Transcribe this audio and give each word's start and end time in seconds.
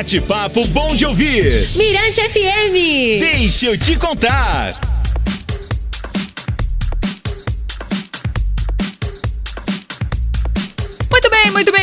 bate-papo 0.00 0.66
bom 0.68 0.96
de 0.96 1.04
ouvir. 1.04 1.68
Mirante 1.76 2.22
FM. 2.22 3.20
Deixa 3.20 3.66
eu 3.66 3.76
te 3.76 3.96
contar. 3.96 4.99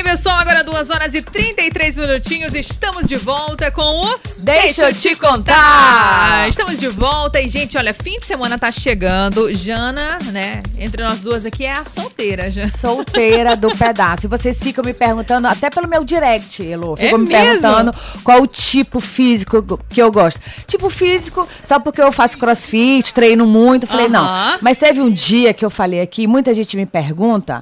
Pessoal. 0.08 0.38
Agora 0.40 0.64
2 0.64 0.90
horas 0.90 1.14
e 1.14 1.22
33 1.22 1.98
minutinhos. 1.98 2.56
Estamos 2.56 3.10
de 3.10 3.18
volta 3.18 3.70
com 3.70 4.06
o 4.06 4.20
Deixa 4.38 4.84
eu 4.84 4.94
te 4.96 5.14
contar. 5.18 6.48
Estamos 6.48 6.80
de 6.80 6.88
volta 6.88 7.42
e, 7.42 7.50
gente, 7.50 7.78
olha, 7.78 7.94
fim 7.94 8.18
de 8.18 8.26
semana 8.26 8.58
tá 8.58 8.72
chegando. 8.72 9.54
Jana, 9.54 10.18
né? 10.32 10.64
Entre 10.78 11.04
nós 11.04 11.20
duas 11.20 11.46
aqui 11.46 11.66
é 11.66 11.74
a 11.74 11.84
solteira, 11.84 12.50
Jana. 12.50 12.70
Solteira 12.70 13.58
do 13.58 13.70
pedaço. 13.76 14.28
E 14.28 14.30
vocês 14.30 14.58
ficam 14.60 14.82
me 14.82 14.94
perguntando, 14.94 15.46
até 15.46 15.70
pelo 15.70 15.90
meu 15.90 16.06
direct, 16.06 16.66
Elo. 16.66 16.96
É 16.98 17.06
Ficam 17.08 17.20
me 17.20 17.28
mesmo? 17.28 17.62
perguntando 17.62 17.92
qual 18.24 18.42
o 18.44 18.48
tipo 18.48 19.02
físico 19.02 19.78
que 19.90 20.02
eu 20.02 20.10
gosto. 20.10 20.40
Tipo 20.66 20.90
físico, 20.90 21.46
só 21.66 21.82
porque 21.82 22.02
eu 22.02 22.14
faço 22.14 22.38
crossfit, 22.38 23.14
treino 23.14 23.46
muito. 23.46 23.86
Falei, 23.86 24.06
Aham. 24.06 24.52
não. 24.54 24.58
Mas 24.62 24.78
teve 24.78 25.02
um 25.02 25.12
dia 25.12 25.54
que 25.54 25.66
eu 25.66 25.70
falei 25.70 26.00
aqui, 26.00 26.28
muita 26.28 26.54
gente 26.54 26.78
me 26.78 26.86
pergunta. 26.86 27.62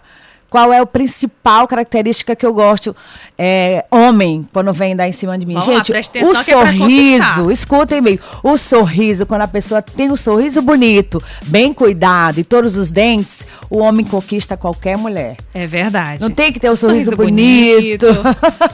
Qual 0.55 0.71
é 0.71 0.79
a 0.79 0.85
principal 0.85 1.67
característica 1.67 2.33
que 2.33 2.45
eu 2.45 2.53
gosto? 2.53 2.95
É, 3.37 3.83
homem, 3.91 4.47
quando 4.53 4.71
vem 4.71 4.95
dar 4.95 5.05
em 5.05 5.11
cima 5.11 5.37
de 5.37 5.45
mim. 5.45 5.55
Vamos 5.55 5.67
lá, 5.67 5.73
Gente, 5.83 5.91
atenção 5.93 6.29
o 6.31 6.37
é 6.37 6.43
sorriso, 6.45 7.23
conquistar. 7.25 7.51
escutem 7.51 8.01
bem. 8.01 8.19
O 8.41 8.57
sorriso, 8.57 9.25
quando 9.25 9.41
a 9.41 9.49
pessoa 9.49 9.81
tem 9.81 10.09
um 10.09 10.15
sorriso 10.15 10.61
bonito, 10.61 11.21
bem 11.47 11.73
cuidado 11.73 12.39
e 12.39 12.43
todos 12.45 12.77
os 12.77 12.89
dentes, 12.89 13.45
o 13.69 13.79
homem 13.79 14.05
conquista 14.05 14.55
qualquer 14.55 14.97
mulher. 14.97 15.35
É 15.53 15.67
verdade. 15.67 16.21
Não 16.21 16.29
tem 16.31 16.53
que 16.53 16.59
ter 16.61 16.69
o 16.69 16.77
sorriso, 16.77 17.11
bonito. 17.17 18.05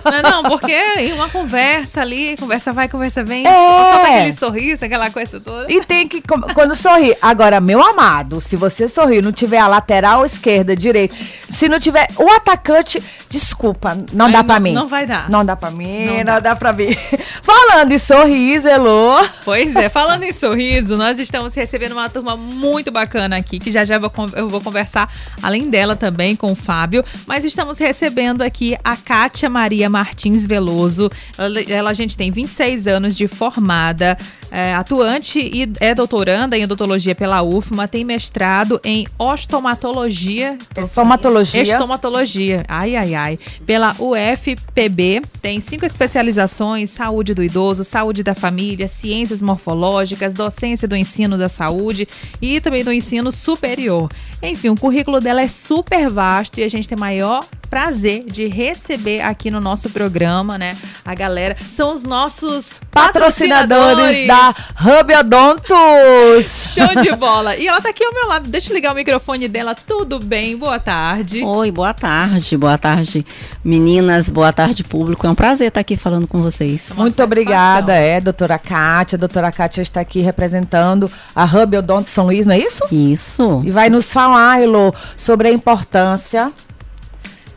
Não, 0.06 0.14
é 0.14 0.22
não, 0.22 0.44
porque 0.44 0.72
em 1.00 1.14
uma 1.14 1.30
conversa 1.30 2.02
ali, 2.02 2.38
conversa 2.38 2.72
vai, 2.72 2.88
conversa 2.88 3.24
vem, 3.24 3.44
É. 3.48 3.50
só 3.52 4.04
aquele 4.06 4.34
sorriso, 4.34 4.86
aquela 4.86 5.10
coisa 5.10 5.40
toda. 5.40 5.66
E 5.74 5.84
tem 5.84 6.08
que, 6.08 6.22
quando 6.54 6.76
sorrir. 6.76 7.18
Agora, 7.20 7.60
meu 7.60 7.84
amado, 7.84 8.40
se 8.40 8.56
você 8.56 8.88
sorrir, 8.88 9.24
não 9.24 9.32
tiver 9.32 9.58
a 9.58 9.68
lateral 9.68 10.24
esquerda, 10.24 10.76
direita, 10.76 11.16
se 11.50 11.71
não 11.72 11.80
tiver 11.80 12.08
o 12.18 12.30
atacante, 12.30 13.02
desculpa, 13.30 13.98
não 14.14 14.30
dá 14.32 14.44
pra 14.44 14.56
não- 14.56 14.62
mim. 14.62 14.74
não 14.74 14.88
vai 14.88 15.08
dar. 15.08 15.30
Não 15.30 15.44
dá 15.44 15.56
pra 15.56 15.72
mim, 15.72 16.06
Não 16.06 16.18
não, 16.18 16.24
dá. 16.26 16.40
dá. 16.40 16.56
pra 16.56 16.72
mim. 16.74 16.90
Falando 17.42 17.92
em 17.92 17.98
sorriso, 17.98 18.68
Elô. 18.68 19.18
Pois 19.44 19.76
é, 19.76 19.90
falando 19.90 20.24
em 20.24 20.32
sorriso, 20.32 20.96
nós 20.98 21.18
estamos 21.18 21.56
recebendo 21.56 21.94
uma 21.94 22.10
turma 22.10 22.36
muito 22.38 22.92
bacana 22.92 23.38
aqui, 23.38 23.58
que 23.58 23.72
já 23.72 23.84
já 23.86 23.96
eu 23.96 24.02
vou, 24.02 24.10
con- 24.10 24.26
eu 24.36 24.48
vou 24.50 24.62
conversar, 24.62 25.12
além 25.42 25.70
dela 25.70 25.96
também, 25.96 26.36
com 26.36 26.52
o 26.52 26.56
Fábio, 26.56 27.04
mas 27.26 27.44
estamos 27.46 27.78
recebendo 27.80 28.42
aqui 28.42 28.78
a 28.84 28.96
Kátia 28.96 29.50
Maria 29.50 29.90
Martins 29.90 30.46
Veloso. 30.46 31.10
Ela, 31.38 31.62
ela, 31.64 31.90
a 31.90 31.94
gente 31.94 32.16
tem 32.18 32.30
26 32.32 32.86
anos 32.88 33.16
de 33.16 33.28
formada, 33.28 34.18
é, 34.52 34.74
atuante 34.74 35.40
e 35.40 35.72
é 35.80 35.96
doutoranda 35.96 36.58
em 36.58 36.64
odontologia 36.66 37.16
pela 37.16 37.42
UFMA, 37.42 37.88
tem 37.88 38.04
mestrado 38.04 38.80
em 38.84 39.08
ostomatologia. 39.18 40.58
Estomatologia. 40.76 41.61
Estomatologia, 41.70 42.66
ai, 42.68 42.96
ai, 42.96 43.16
ai. 43.16 43.40
Pela 43.66 43.96
UFPB, 44.00 45.22
tem 45.42 45.60
cinco 45.62 45.86
especializações: 45.86 46.90
saúde 46.90 47.34
do 47.34 47.44
idoso, 47.44 47.84
saúde 47.84 48.24
da 48.24 48.34
família, 48.34 48.88
ciências 48.88 49.42
morfológicas, 49.42 50.34
docência 50.34 50.88
do 50.88 50.96
ensino 50.96 51.38
da 51.38 51.50
saúde 51.50 52.08
e 52.42 52.60
também 52.62 52.84
do 52.84 52.92
ensino 52.92 53.32
superior. 53.32 54.10
Enfim, 54.42 54.70
o 54.70 54.76
currículo 54.76 55.20
dela 55.20 55.42
é 55.42 55.48
super 55.48 56.10
vasto 56.10 56.60
e 56.60 56.64
a 56.64 56.70
gente 56.70 56.90
tem 56.90 56.98
maior 56.98 57.46
prazer 57.70 58.26
de 58.26 58.48
receber 58.48 59.22
aqui 59.22 59.50
no 59.50 59.62
nosso 59.62 59.90
programa, 59.90 60.58
né? 60.58 60.76
A 61.06 61.16
galera 61.16 61.56
são 61.70 61.94
os 61.94 62.04
nossos 62.04 62.82
Patrocinadores 62.92 64.28
da 64.28 64.50
Hub 64.50 65.16
Odontos. 65.16 66.74
Show 66.74 67.02
de 67.02 67.16
bola. 67.16 67.56
E 67.56 67.68
ela 67.68 67.80
tá 67.80 67.90
aqui 67.90 68.04
ao 68.04 68.14
meu 68.14 68.28
lado. 68.28 68.50
Deixa 68.50 68.72
eu 68.72 68.76
ligar 68.76 68.92
o 68.92 68.96
microfone 68.96 69.48
dela. 69.48 69.74
Tudo 69.74 70.20
bem? 70.20 70.58
Boa 70.58 70.80
tarde. 70.80 71.41
Oi, 71.44 71.72
boa 71.72 71.94
tarde, 71.94 72.56
boa 72.58 72.78
tarde, 72.78 73.26
meninas, 73.64 74.30
boa 74.30 74.54
tarde, 74.54 74.84
público. 74.84 75.26
É 75.26 75.30
um 75.30 75.36
prazer 75.36 75.70
estar 75.70 75.80
aqui 75.80 75.98
falando 75.98 76.28
com 76.28 76.42
vocês. 76.42 76.92
Uma 76.92 77.04
Muito 77.04 77.16
satisfação. 77.16 77.26
obrigada, 77.26 77.94
é, 77.94 78.22
doutora 78.22 78.60
Kátia. 78.60 79.16
A 79.16 79.20
doutora 79.20 79.52
Kátia 79.52 79.82
está 79.82 80.02
aqui 80.02 80.22
representando 80.22 81.12
a 81.36 81.44
Hub 81.44 81.78
Odonto 81.78 82.10
São 82.10 82.26
Luís, 82.26 82.46
não 82.46 82.54
é 82.54 82.60
isso? 82.60 82.84
Isso. 82.92 83.62
E 83.64 83.72
vai 83.72 83.90
nos 83.90 84.12
falar, 84.12 84.62
Elô, 84.62 84.94
sobre 85.18 85.48
a 85.48 85.52
importância 85.52 86.52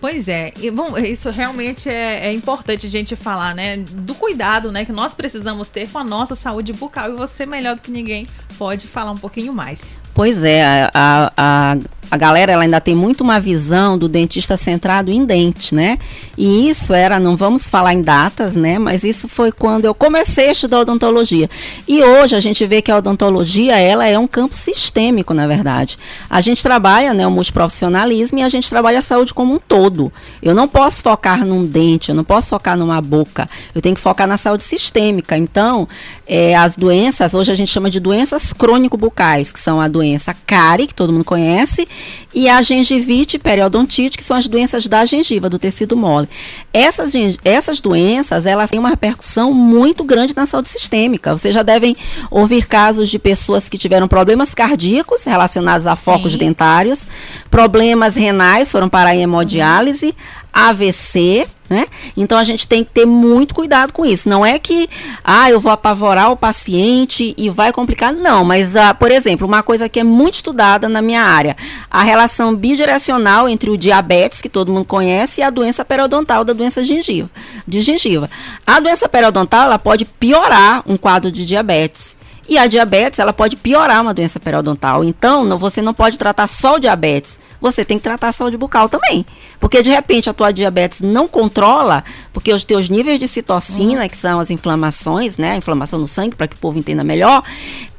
Pois 0.05 0.29
é, 0.29 0.53
e, 0.61 0.71
bom, 0.71 0.99
isso 0.99 1.31
realmente 1.31 1.89
é, 1.89 2.27
é 2.27 2.33
importante 2.35 2.87
a 2.87 2.91
gente 2.91 3.17
falar, 3.17 3.55
né? 3.55 3.79
Do 3.79 4.15
cuidado, 4.15 4.71
né? 4.71 4.85
Que 4.85 4.93
nós 4.93 5.15
precisamos 5.15 5.71
ter 5.71 5.89
com 5.89 5.97
a 5.97 6.05
nossa 6.05 6.35
saúde 6.35 6.75
bucal. 6.75 7.11
E 7.11 7.17
você, 7.17 7.47
melhor 7.47 7.77
do 7.77 7.81
que 7.81 7.91
ninguém, 7.91 8.27
pode 8.59 8.87
falar 8.87 9.13
um 9.13 9.17
pouquinho 9.17 9.55
mais. 9.55 9.97
Pois 10.15 10.45
é, 10.45 10.89
a, 10.95 11.33
a, 11.37 11.77
a, 12.09 12.17
galera 12.17 12.53
ela 12.53 12.63
ainda 12.63 12.81
tem 12.81 12.95
muito 12.95 13.23
uma 13.23 13.41
visão 13.41 13.99
do 13.99 14.09
dentista 14.09 14.57
centrado 14.57 15.11
em 15.11 15.25
dente, 15.25 15.75
né? 15.75 15.99
E 16.39 16.69
isso 16.71 16.95
era, 16.95 17.19
não 17.19 17.37
vamos 17.37 17.69
falar 17.69 17.93
em 17.95 18.01
datas, 18.01 18.55
né? 18.55 18.79
Mas 18.79 19.03
isso 19.03 19.27
foi 19.27 19.51
quando 19.51 19.87
eu 19.87 19.93
comecei 19.93 20.51
a 20.51 20.53
estudar 20.53 20.79
odontologia. 20.79 21.51
E 21.89 22.01
hoje 22.01 22.37
a 22.37 22.41
gente 22.41 22.65
vê 22.65 22.81
que 22.81 22.93
a 22.93 22.99
odontologia, 22.99 23.77
ela 23.77 24.07
é 24.07 24.17
um 24.17 24.29
campo 24.29 24.55
sistêmico, 24.55 25.35
na 25.35 25.49
verdade. 25.49 25.99
A 26.31 26.41
gente 26.41 26.63
trabalha, 26.63 27.13
né, 27.13 27.27
o 27.27 27.31
multiprofissionalismo 27.33 28.39
e 28.39 28.43
a 28.43 28.49
gente 28.49 28.71
trabalha 28.71 29.01
a 29.01 29.03
saúde 29.03 29.35
como 29.35 29.55
um 29.55 29.59
todo. 29.59 30.13
Eu 30.41 30.55
não 30.55 30.69
posso 30.69 31.03
focar 31.03 31.45
num 31.45 31.67
dente, 31.67 32.11
eu 32.11 32.15
não 32.15 32.25
posso 32.25 32.51
focar 32.51 32.79
numa 32.79 33.01
boca. 33.01 33.49
Eu 33.75 33.81
tenho 33.81 33.97
que 33.97 34.01
focar 34.01 34.29
na 34.29 34.37
saúde 34.37 34.63
sistêmica. 34.63 35.37
Então, 35.37 35.89
é, 36.25 36.55
as 36.55 36.77
doenças, 36.77 37.35
hoje 37.35 37.51
a 37.51 37.57
gente 37.57 37.73
chama 37.73 37.91
de 37.91 37.99
doenças 37.99 38.53
crônico-bucais, 38.53 39.51
que 39.51 39.59
são 39.59 39.81
a 39.81 39.89
doença 39.89 40.04
cárie, 40.33 40.87
que 40.87 40.95
todo 40.95 41.13
mundo 41.13 41.25
conhece, 41.25 41.87
e 42.35 42.49
a 42.49 42.61
gengivite 42.61 43.37
e 43.37 43.39
periodontite, 43.39 44.19
que 44.19 44.25
são 44.25 44.37
as 44.37 44.49
doenças 44.49 44.87
da 44.87 45.05
gengiva, 45.05 45.49
do 45.49 45.59
tecido 45.59 45.97
mole. 45.97 46.29
Essas, 46.73 47.13
essas 47.45 47.81
doenças, 47.81 48.47
elas 48.47 48.71
têm 48.71 48.79
uma 48.79 48.91
repercussão 48.91 49.53
muito 49.53 50.05
grande 50.05 50.35
na 50.37 50.47
saúde 50.47 50.69
sistêmica. 50.69 51.37
Vocês 51.37 51.55
já 51.55 51.63
devem 51.63 51.97
ouvir 52.31 52.67
casos 52.67 53.09
de 53.09 53.19
pessoas 53.19 53.69
que 53.69 53.79
tiveram 53.79 54.09
problemas 54.09 54.55
cardíacos 54.55 55.25
relacionados 55.25 55.87
a 55.87 55.97
focos 55.97 56.33
Sim. 56.33 56.39
dentários, 56.39 57.07
problemas 57.51 58.15
renais, 58.15 58.71
foram 58.71 58.89
parar 58.89 59.15
em 59.15 59.23
hemodiálise, 59.23 60.15
AVC, 60.53 61.47
né? 61.75 61.87
Então 62.17 62.39
a 62.39 62.45
gente 62.45 62.69
tem 62.69 62.85
que 62.85 62.93
ter 62.93 63.05
muito 63.05 63.55
cuidado 63.55 63.93
com 63.93 64.07
isso. 64.07 64.29
Não 64.29 64.47
é 64.47 64.59
que, 64.59 64.89
ah, 65.25 65.51
eu 65.51 65.61
vou 65.61 65.73
apavorar 65.73 66.31
o 66.31 66.37
paciente 66.37 67.35
e 67.37 67.51
vai 67.51 67.73
complicar. 67.73 68.13
Não, 68.13 68.45
mas, 68.45 68.77
ah, 68.77 68.95
por 68.95 69.11
exemplo, 69.11 69.47
uma 69.47 69.63
coisa 69.63 69.89
que 69.89 69.99
é 69.99 70.05
muito 70.05 70.35
estudada 70.35 70.89
na 70.89 71.03
minha 71.03 71.23
área, 71.23 71.57
a 71.91 72.03
relação 72.03 72.55
bidirecional 72.55 73.49
entre 73.49 73.71
o 73.71 73.77
diabetes, 73.77 74.41
que 74.41 74.49
todo 74.49 74.73
mundo 74.73 74.85
conhece, 74.85 75.41
e 75.41 75.45
a 75.45 75.51
doença 75.51 75.85
periodontal 75.85 76.45
da 76.45 76.53
doença 76.53 76.85
gengiva, 76.85 77.29
de 77.67 77.81
gengiva. 77.81 78.31
A 78.65 78.79
doença 78.79 79.09
periodontal, 79.09 79.65
ela 79.65 79.79
pode 79.79 80.05
piorar 80.05 80.83
um 80.87 80.97
quadro 80.97 81.31
de 81.31 81.45
diabetes. 81.45 82.17
E 82.49 82.59
a 82.59 82.67
diabetes, 82.67 83.19
ela 83.19 83.33
pode 83.33 83.57
piorar 83.57 84.03
uma 84.03 84.13
doença 84.13 84.39
periodontal. 84.39 85.03
Então, 85.03 85.45
não- 85.45 85.57
você 85.57 85.81
não 85.81 85.95
pode 85.95 86.19
tratar 86.19 86.47
só 86.47 86.75
o 86.75 86.79
diabetes. 86.79 87.39
Você 87.61 87.85
tem 87.85 87.97
que 87.97 88.03
tratar 88.05 88.29
a 88.29 88.33
saúde 88.33 88.57
bucal 88.57 88.89
também. 88.89 89.25
Porque, 89.59 89.81
de 89.83 89.91
repente, 89.91 90.29
a 90.29 90.35
tua 90.35 90.53
diabetes 90.53 91.01
não 91.01 91.27
controla, 91.27 92.05
porque 92.33 92.53
os 92.53 92.65
teus 92.65 92.91
níveis 92.91 93.19
de 93.19 93.27
citocina, 93.27 94.09
que 94.09 94.19
são 94.19 94.39
as 94.41 94.51
inflamações, 94.51 95.39
né? 95.39 95.53
A 95.53 95.57
inflamação 95.57 95.99
no 95.99 96.07
sangue, 96.07 96.37
para 96.37 96.47
que 96.47 96.57
o 96.57 96.59
povo 96.59 96.79
entenda 96.79 97.03
melhor, 97.03 97.43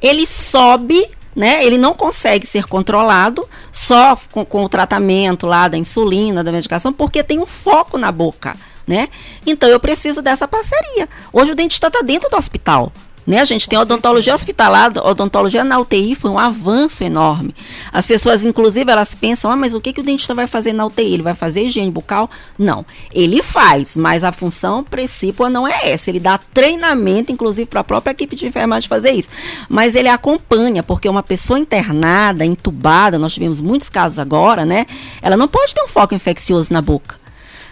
ele 0.02 0.26
sobe 0.26 1.10
né? 1.36 1.66
Ele 1.66 1.78
não 1.78 1.94
consegue 1.94 2.48
ser 2.48 2.66
controlado 2.66 3.46
só 3.70 4.18
com, 4.32 4.46
com 4.46 4.64
o 4.64 4.70
tratamento 4.70 5.46
lá 5.46 5.68
da 5.68 5.76
insulina, 5.76 6.42
da 6.42 6.50
medicação, 6.50 6.94
porque 6.94 7.22
tem 7.22 7.40
um 7.40 7.46
foco 7.46 7.98
na 7.98 8.10
boca, 8.10 8.56
né? 8.88 9.10
Então 9.46 9.68
eu 9.68 9.78
preciso 9.78 10.22
dessa 10.22 10.48
parceria. 10.48 11.10
Hoje 11.34 11.52
o 11.52 11.56
dentista 11.56 11.88
está 11.88 12.02
dentro 12.02 12.30
do 12.30 12.38
hospital. 12.38 12.90
Né? 13.26 13.40
A 13.40 13.46
gente 13.46 13.68
tem 13.68 13.78
odontologia 13.78 14.36
hospitalar, 14.36 14.92
odontologia 15.04 15.64
na 15.64 15.80
UTI 15.80 16.16
foi 16.16 16.30
um 16.30 16.38
avanço 16.38 17.04
enorme. 17.04 17.56
As 17.92 18.06
pessoas, 18.06 18.44
inclusive, 18.44 18.92
elas 18.92 19.16
pensam, 19.16 19.50
ah, 19.50 19.56
mas 19.56 19.74
o 19.74 19.82
que, 19.82 19.92
que 19.92 20.02
o 20.02 20.04
dentista 20.04 20.36
vai 20.36 20.46
fazer 20.46 20.74
na 20.74 20.86
UTI? 20.86 21.14
Ele 21.14 21.24
vai 21.24 21.34
fazer 21.34 21.64
higiene 21.64 21.90
bucal? 21.90 22.30
Não. 22.58 22.86
Ele 23.14 23.42
faz, 23.42 23.98
mas 23.98 24.24
a 24.24 24.32
função 24.32 24.84
principal 24.84 25.50
não 25.50 25.68
é 25.68 25.90
essa. 25.90 26.12
Ele 26.12 26.20
dá 26.20 26.38
treinamento, 26.38 27.32
inclusive, 27.32 27.68
para 27.70 27.80
a 27.80 27.84
própria 27.84 28.12
equipe 28.12 28.36
de 28.36 28.46
enfermagem 28.46 28.88
fazer 28.88 29.12
isso. 29.12 29.30
Mas 29.68 29.96
ele 29.96 30.10
acompanha, 30.10 30.84
porque 30.84 31.10
uma 31.10 31.24
pessoa 31.24 31.58
internada, 31.58 32.46
entubada, 32.46 33.18
nós 33.18 33.34
tivemos 33.34 33.60
muitos 33.60 33.90
casos 33.90 34.20
agora, 34.20 34.66
né? 34.66 34.86
Ela 35.22 35.36
não 35.36 35.48
pode 35.48 35.74
ter 35.74 35.82
um 35.82 35.88
foco 35.88 36.14
infeccioso 36.14 36.72
na 36.72 36.82
boca. 36.82 37.25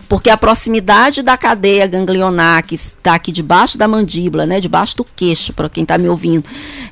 Porque 0.07 0.29
a 0.29 0.37
proximidade 0.37 1.21
da 1.21 1.37
cadeia 1.37 1.87
ganglionar, 1.87 2.63
que 2.65 2.75
está 2.75 3.15
aqui 3.15 3.31
debaixo 3.31 3.77
da 3.77 3.87
mandíbula, 3.87 4.45
né, 4.45 4.59
debaixo 4.59 4.97
do 4.97 5.03
queixo, 5.03 5.53
para 5.53 5.69
quem 5.69 5.83
está 5.83 5.97
me 5.97 6.07
ouvindo, 6.07 6.45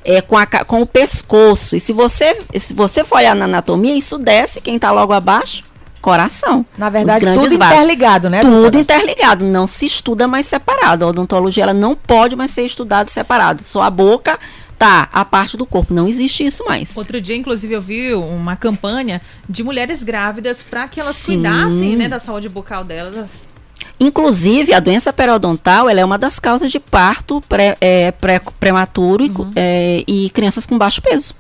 é 0.03 0.21
com, 0.21 0.37
a, 0.37 0.45
com 0.45 0.81
o 0.81 0.85
pescoço. 0.85 1.75
E 1.75 1.79
se 1.79 1.93
você, 1.93 2.37
se 2.59 2.73
você 2.73 3.03
for 3.03 3.17
olhar 3.17 3.35
na 3.35 3.45
anatomia, 3.45 3.95
isso 3.95 4.17
desce, 4.17 4.61
quem 4.61 4.75
está 4.75 4.91
logo 4.91 5.13
abaixo, 5.13 5.63
coração. 6.01 6.65
Na 6.77 6.89
verdade, 6.89 7.25
tudo 7.25 7.57
vasos. 7.57 7.75
interligado, 7.75 8.29
né? 8.29 8.41
Tudo 8.41 8.71
doutora? 8.71 8.79
interligado, 8.79 9.45
não 9.45 9.67
se 9.67 9.85
estuda 9.85 10.27
mais 10.27 10.47
separado. 10.47 11.05
A 11.05 11.07
odontologia 11.09 11.63
ela 11.63 11.73
não 11.73 11.95
pode 11.95 12.35
mais 12.35 12.51
ser 12.51 12.63
estudada 12.63 13.09
separado. 13.09 13.63
Só 13.63 13.81
a 13.83 13.89
boca 13.89 14.39
tá 14.81 15.07
a 15.13 15.23
parte 15.23 15.55
do 15.55 15.63
corpo. 15.65 15.93
Não 15.93 16.07
existe 16.07 16.43
isso 16.43 16.65
mais. 16.65 16.97
Outro 16.97 17.21
dia, 17.21 17.35
inclusive, 17.35 17.71
eu 17.75 17.81
vi 17.81 18.15
uma 18.15 18.55
campanha 18.55 19.21
de 19.47 19.63
mulheres 19.63 20.01
grávidas 20.01 20.63
para 20.63 20.87
que 20.87 20.99
elas 20.99 21.15
Sim. 21.15 21.33
cuidassem 21.35 21.95
né, 21.95 22.09
da 22.09 22.17
saúde 22.19 22.49
bucal 22.49 22.83
delas. 22.83 23.47
Inclusive, 23.99 24.73
a 24.73 24.79
doença 24.79 25.13
periodontal 25.13 25.87
ela 25.87 25.99
é 25.99 26.05
uma 26.05 26.17
das 26.17 26.39
causas 26.39 26.71
de 26.71 26.79
parto 26.79 27.39
pré- 27.47 27.77
é, 27.79 28.11
pré- 28.11 28.41
prematuro 28.59 29.23
e 29.23 29.27
Uhum. 29.27 29.33
co- 29.33 29.47
é, 29.55 30.03
e, 30.07 30.29
crianças 30.31 30.65
com 30.65 30.77
baixo 30.77 30.99
peso. 31.01 31.35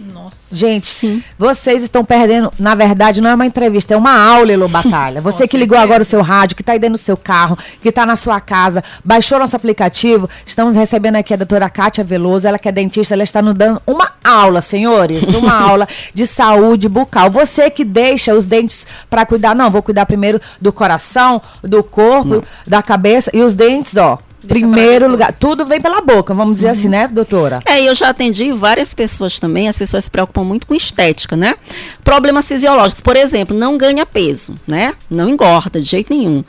Nossa. 0.00 0.54
Gente, 0.54 0.86
Sim. 0.86 1.22
vocês 1.38 1.82
estão 1.82 2.04
perdendo. 2.04 2.52
Na 2.58 2.74
verdade, 2.74 3.20
não 3.20 3.30
é 3.30 3.34
uma 3.34 3.46
entrevista, 3.46 3.94
é 3.94 3.96
uma 3.96 4.12
aula, 4.12 4.52
Elô 4.52 4.68
Batalha. 4.68 5.20
Você 5.20 5.46
que 5.46 5.56
ligou 5.56 5.78
agora 5.78 6.02
o 6.02 6.04
seu 6.04 6.20
rádio, 6.22 6.56
que 6.56 6.62
está 6.62 6.72
aí 6.72 6.78
dentro 6.78 6.94
do 6.94 6.98
seu 6.98 7.16
carro, 7.16 7.56
que 7.80 7.88
está 7.88 8.04
na 8.04 8.16
sua 8.16 8.40
casa, 8.40 8.82
baixou 9.04 9.38
nosso 9.38 9.56
aplicativo. 9.56 10.28
Estamos 10.44 10.74
recebendo 10.74 11.16
aqui 11.16 11.32
a 11.32 11.36
doutora 11.36 11.70
Kátia 11.70 12.02
Veloso, 12.02 12.46
ela 12.46 12.58
que 12.58 12.68
é 12.68 12.72
dentista, 12.72 13.14
ela 13.14 13.22
está 13.22 13.40
nos 13.40 13.54
dando 13.54 13.80
uma 13.86 14.12
aula, 14.22 14.60
senhores. 14.60 15.22
Uma 15.34 15.54
aula 15.68 15.88
de 16.12 16.26
saúde 16.26 16.88
bucal. 16.88 17.30
Você 17.30 17.70
que 17.70 17.84
deixa 17.84 18.34
os 18.34 18.46
dentes 18.46 18.86
para 19.08 19.24
cuidar, 19.24 19.54
não, 19.54 19.70
vou 19.70 19.82
cuidar 19.82 20.06
primeiro 20.06 20.40
do 20.60 20.72
coração, 20.72 21.40
do 21.62 21.82
corpo, 21.82 22.44
da 22.66 22.82
cabeça 22.82 23.30
e 23.32 23.42
os 23.42 23.54
dentes, 23.54 23.96
ó. 23.96 24.18
Primeiro 24.46 25.08
lugar. 25.08 25.32
Tudo 25.32 25.64
vem 25.64 25.80
pela 25.80 26.00
boca, 26.00 26.34
vamos 26.34 26.54
dizer 26.54 26.68
assim, 26.68 26.88
né, 26.88 27.08
doutora? 27.08 27.60
É, 27.64 27.80
e 27.80 27.86
eu 27.86 27.94
já 27.94 28.08
atendi 28.08 28.52
várias 28.52 28.94
pessoas 28.94 29.38
também, 29.38 29.68
as 29.68 29.78
pessoas 29.78 30.04
se 30.04 30.10
preocupam 30.10 30.44
muito 30.44 30.66
com 30.66 30.74
estética, 30.74 31.36
né? 31.36 31.56
Problemas 32.02 32.46
fisiológicos, 32.46 33.00
por 33.00 33.16
exemplo, 33.16 33.56
não 33.56 33.76
ganha 33.76 34.04
peso, 34.04 34.54
né? 34.66 34.94
Não 35.10 35.28
engorda 35.28 35.80
de 35.80 35.86
jeito 35.86 36.14
nenhum. 36.14 36.44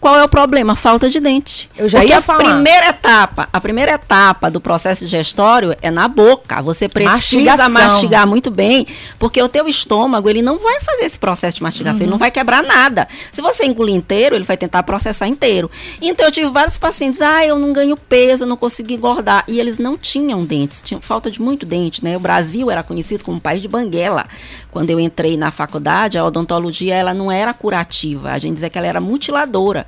Qual 0.00 0.16
é 0.16 0.24
o 0.24 0.28
problema? 0.28 0.74
Falta 0.74 1.10
de 1.10 1.20
dente. 1.20 1.68
Eu 1.76 1.86
já 1.86 1.98
Porque 1.98 2.10
ia 2.12 2.18
a 2.18 2.22
falar. 2.22 2.42
primeira 2.42 2.88
etapa, 2.88 3.48
a 3.52 3.60
primeira 3.60 3.92
etapa 3.92 4.50
do 4.50 4.58
processo 4.58 5.04
digestório 5.04 5.76
é 5.82 5.90
na 5.90 6.08
boca. 6.08 6.62
Você 6.62 6.88
precisa 6.88 7.12
Mastigação. 7.12 7.68
mastigar 7.70 8.26
muito 8.26 8.50
bem, 8.50 8.86
porque 9.18 9.42
o 9.42 9.48
teu 9.48 9.68
estômago, 9.68 10.30
ele 10.30 10.40
não 10.40 10.56
vai 10.58 10.80
fazer 10.80 11.04
esse 11.04 11.18
processo 11.18 11.58
de 11.58 11.62
mastigação, 11.62 12.00
ele 12.02 12.10
não 12.10 12.16
vai 12.16 12.30
quebrar 12.30 12.62
nada. 12.62 13.06
Se 13.30 13.42
você 13.42 13.66
engolir 13.66 13.94
inteiro, 13.94 14.34
ele 14.34 14.44
vai 14.44 14.56
tentar 14.56 14.82
processar 14.84 15.28
inteiro. 15.28 15.70
Então 16.00 16.24
eu 16.24 16.32
tive 16.32 16.48
vários 16.48 16.78
pacientes, 16.78 17.20
ah, 17.20 17.44
eu 17.44 17.58
não 17.58 17.70
ganho 17.70 17.94
peso, 17.94 18.44
eu 18.44 18.48
não 18.48 18.56
consigo 18.56 18.90
engordar, 18.90 19.44
e 19.46 19.60
eles 19.60 19.78
não 19.78 19.98
tinham 19.98 20.46
dentes, 20.46 20.80
tinham 20.80 21.02
falta 21.02 21.30
de 21.30 21.42
muito 21.42 21.66
dente, 21.66 22.02
né? 22.02 22.16
O 22.16 22.20
Brasil 22.20 22.70
era 22.70 22.82
conhecido 22.82 23.22
como 23.22 23.38
país 23.38 23.60
de 23.60 23.68
banguela. 23.68 24.26
Quando 24.70 24.88
eu 24.88 24.98
entrei 24.98 25.36
na 25.36 25.50
faculdade, 25.50 26.16
a 26.16 26.24
odontologia 26.24 26.94
ela 26.94 27.12
não 27.12 27.30
era 27.30 27.52
curativa, 27.52 28.30
a 28.30 28.38
gente 28.38 28.54
dizia 28.54 28.70
que 28.70 28.78
ela 28.78 28.86
era 28.86 29.00
mutiladora. 29.00 29.86